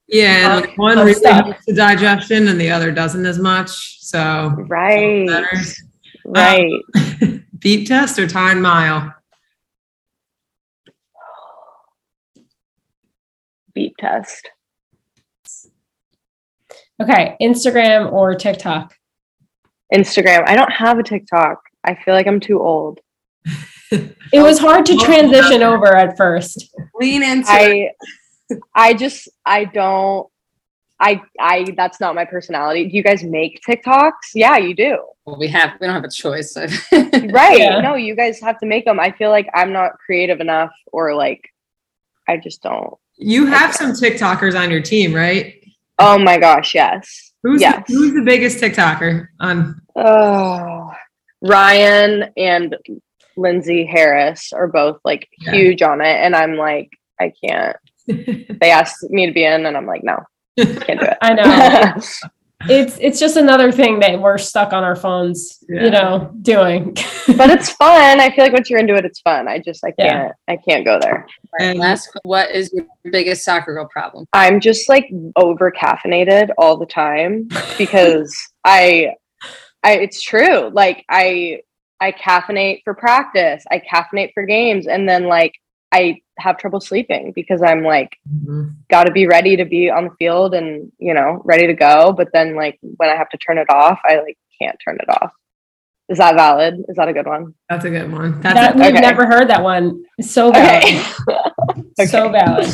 Yeah, 0.09 0.57
and 0.59 0.67
Um, 0.67 0.73
one 0.77 0.99
I'm 0.99 1.07
really 1.07 1.15
stuck. 1.19 1.45
helps 1.47 1.65
the 1.67 1.75
digestion 1.75 2.49
and 2.49 2.61
the 2.61 2.71
other 2.71 2.93
doesn't 2.93 3.27
as 3.27 3.39
much. 3.39 4.01
So 4.03 4.55
right. 4.69 5.27
better. 5.27 5.51
Right. 6.25 6.71
beep 7.59 7.89
test 7.89 8.19
or 8.19 8.27
time 8.29 8.61
mile? 8.63 9.13
Beep 13.75 13.95
test. 13.99 14.51
okay, 17.03 17.37
Instagram 17.43 18.11
or 18.13 18.35
TikTok? 18.35 18.95
Instagram. 19.93 20.45
I 20.49 20.55
don't 20.57 20.73
have 20.73 20.99
a 20.99 21.03
TikTok. 21.03 21.61
I 21.85 21.95
feel 21.95 22.15
like 22.15 22.27
I'm 22.27 22.41
too 22.41 22.61
old. 22.61 23.01
It 23.91 24.43
was 24.43 24.59
hard 24.59 24.87
to 24.87 24.97
transition 25.05 25.63
over 25.63 25.95
at 25.95 26.17
first. 26.17 26.75
Lean 26.99 27.23
into 27.23 27.49
it. 27.51 27.53
I 27.53 27.91
I 28.75 28.95
just 28.95 29.29
I 29.45 29.65
don't 29.65 30.29
I 31.01 31.21
I 31.41 31.67
that's 31.77 32.01
not 32.01 32.15
my 32.15 32.25
personality. 32.25 32.89
Do 32.89 32.97
you 32.97 33.03
guys 33.03 33.23
make 33.23 33.61
TikToks? 33.69 34.13
Yeah, 34.35 34.57
you 34.57 34.75
do. 34.75 34.99
Well, 35.25 35.39
we 35.39 35.49
have 35.49 35.73
we 35.81 35.87
don't 35.87 35.95
have 35.95 36.05
a 36.05 36.11
choice. 36.11 36.57
Right. 36.93 37.59
Yeah. 37.59 37.81
No, 37.81 37.95
you 37.97 38.15
guys 38.15 38.41
have 38.41 38.59
to 38.61 38.67
make 38.67 38.85
them. 38.85 39.01
I 39.01 39.11
feel 39.11 39.31
like 39.31 39.49
I'm 39.55 39.73
not 39.73 39.93
creative 39.99 40.41
enough 40.41 40.73
or 40.93 41.15
like 41.15 41.43
I 42.29 42.37
just 42.37 42.63
don't. 42.63 42.95
You 43.19 43.47
have 43.47 43.75
some 43.75 43.93
TikTokers 43.93 44.59
on 44.59 44.71
your 44.71 44.83
team, 44.83 45.15
right? 45.15 45.55
Oh 45.99 46.19
my 46.19 46.39
gosh, 46.39 46.75
yes. 46.75 47.33
Who's 47.43 47.61
Yes. 47.61 47.83
the, 47.87 47.95
who's 47.95 48.13
the 48.15 48.23
biggest 48.23 48.59
TikToker 48.63 49.29
on? 49.41 49.81
Oh, 49.97 50.91
Ryan 51.43 52.31
and 52.37 52.77
Lindsay 53.37 53.85
Harris 53.85 54.53
are 54.53 54.67
both 54.69 55.01
like 55.05 55.29
Yeah. 55.41 55.53
huge 55.53 55.83
on 55.83 56.01
it 56.01 56.07
and 56.17 56.35
I'm 56.35 56.55
like 56.57 56.91
I 57.21 57.33
can't. 57.45 57.77
They 58.61 58.71
asked 58.71 59.03
me 59.11 59.27
to 59.27 59.33
be 59.33 59.45
in 59.45 59.67
and 59.67 59.77
I'm 59.77 59.87
like 59.87 60.03
no, 60.05 60.19
can't 60.57 61.01
do 61.01 61.07
it. 61.07 61.19
I 61.23 61.35
know. 61.35 62.03
it's 62.69 62.97
it's 63.01 63.21
just 63.21 63.37
another 63.37 63.71
thing 63.71 64.01
that 64.01 64.19
we're 64.19 64.39
stuck 64.39 64.73
on 64.73 64.83
our 64.83 64.97
phones, 64.97 65.63
Yeah. 65.69 65.85
you 65.85 65.91
know, 65.91 66.31
doing. 66.43 66.95
but 67.37 67.51
it's 67.51 67.71
fun. 67.71 68.19
I 68.21 68.31
feel 68.35 68.45
like 68.45 68.53
once 68.55 68.71
you're 68.71 68.79
into 68.81 68.95
it, 68.95 69.05
it's 69.05 69.21
fun. 69.21 69.47
I 69.47 69.59
just 69.59 69.85
I 69.85 69.91
can't 69.91 70.33
I 70.49 70.57
can't 70.57 70.85
go 70.85 70.99
there. 71.01 71.27
And 71.61 71.79
Last, 71.79 72.09
what 72.25 72.51
is 72.51 72.73
your 72.73 72.87
biggest 73.11 73.45
soccer 73.45 73.75
girl 73.75 73.87
problem? 73.87 74.25
I'm 74.33 74.61
just 74.61 74.89
like 74.89 75.11
over 75.37 75.71
caffeinated 75.71 76.49
all 76.59 76.77
the 76.77 76.87
time 76.87 77.49
because 77.79 78.35
I 78.65 79.15
I 79.85 79.99
it's 79.99 80.23
true. 80.23 80.71
Like 80.73 81.05
I 81.11 81.61
I 82.01 82.13
caffeinate 82.13 82.81
for 82.85 82.95
practice, 82.95 83.65
I 83.71 83.81
caffeinate 83.81 84.33
for 84.35 84.45
games, 84.45 84.87
and 84.87 85.09
then 85.09 85.25
like 85.25 85.53
I 85.93 86.21
have 86.39 86.59
trouble 86.59 86.81
sleeping 86.81 87.33
because 87.35 87.63
I'm 87.63 87.83
like 87.83 88.17
Mhm. 88.33 88.75
got 88.89 89.05
to 89.05 89.13
be 89.13 89.27
ready 89.27 89.57
to 89.57 89.65
be 89.65 89.89
on 89.91 90.05
the 90.05 90.11
field 90.19 90.55
and 90.55 90.93
you 90.99 91.15
know 91.15 91.41
ready 91.45 91.67
to 91.67 91.75
go. 91.75 92.13
But 92.13 92.29
then 92.33 92.55
like 92.55 92.79
when 92.83 93.09
I 93.09 93.17
have 93.17 93.29
to 93.31 93.39
turn 93.39 93.59
it 93.59 93.69
off, 93.71 93.99
I 94.05 94.17
like 94.21 94.37
can't 94.61 94.77
turn 94.85 94.99
it 95.01 95.09
off. 95.09 95.33
Is 96.09 96.19
that 96.19 96.37
valid? 96.37 96.75
Is 96.89 96.97
that 96.97 97.09
a 97.09 97.13
good 97.13 97.27
one? 97.27 97.55
That's 97.69 97.85
a 97.85 97.91
good 97.91 98.13
one. 98.13 98.41
That's 98.41 98.55
That, 98.55 98.75
a- 98.77 98.79
we've 98.79 98.93
okay. 98.93 99.01
never 99.01 99.27
heard 99.27 99.49
that 99.49 99.63
one. 99.63 100.05
So 100.21 100.53
valid. 100.53 101.05
Okay. 101.99 102.07
So 102.07 102.29
valid. 102.31 102.69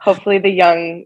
Hopefully, 0.00 0.38
the 0.38 0.48
young 0.50 1.04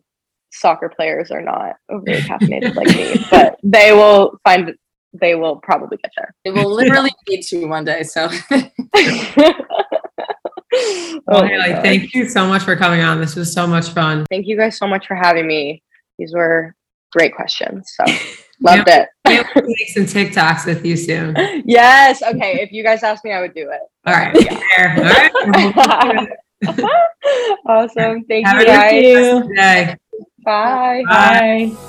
soccer 0.52 0.88
players 0.88 1.30
are 1.30 1.42
not 1.42 1.76
overly 1.88 2.22
caffeinated 2.30 2.74
like 2.76 2.88
me, 2.96 3.14
but 3.30 3.58
they 3.62 3.92
will 3.92 4.38
find. 4.44 4.74
They 5.12 5.34
will 5.34 5.56
probably 5.56 5.96
get 5.96 6.12
there. 6.16 6.32
They 6.44 6.52
will 6.52 6.72
literally 6.72 7.10
need 7.28 7.42
to 7.42 7.66
one 7.66 7.84
day. 7.84 8.04
So 8.04 8.28
well, 8.50 8.70
Oh 10.72 11.44
Haley, 11.44 11.72
thank 11.82 12.14
you 12.14 12.28
so 12.28 12.46
much 12.46 12.62
for 12.62 12.76
coming 12.76 13.00
on. 13.00 13.20
This 13.20 13.34
was 13.34 13.52
so 13.52 13.66
much 13.66 13.88
fun. 13.90 14.26
Thank 14.30 14.46
you 14.46 14.56
guys 14.56 14.76
so 14.78 14.86
much 14.86 15.06
for 15.06 15.14
having 15.14 15.46
me. 15.46 15.82
These 16.18 16.32
were 16.34 16.74
great 17.12 17.34
questions. 17.34 17.92
So 17.96 18.04
loved 18.60 18.88
it. 18.88 19.08
Make 19.26 19.88
some 19.88 20.04
TikToks 20.04 20.66
with 20.66 20.84
you 20.84 20.96
soon. 20.96 21.34
Yes. 21.64 22.22
Okay. 22.22 22.60
If 22.60 22.72
you 22.72 22.82
guys 22.82 23.02
asked 23.02 23.24
me, 23.24 23.32
I 23.32 23.40
would 23.40 23.54
do 23.54 23.70
it. 23.70 23.80
right. 24.06 24.36
Yeah. 24.40 24.60
All 24.78 26.12
right. 26.12 26.28
awesome. 27.66 28.24
Thank 28.24 28.46
Have 28.46 28.60
you 28.60 28.66
guys. 28.66 29.02
You. 29.02 29.54
Bye. 29.56 29.96
Bye. 30.44 31.02
Bye. 31.06 31.86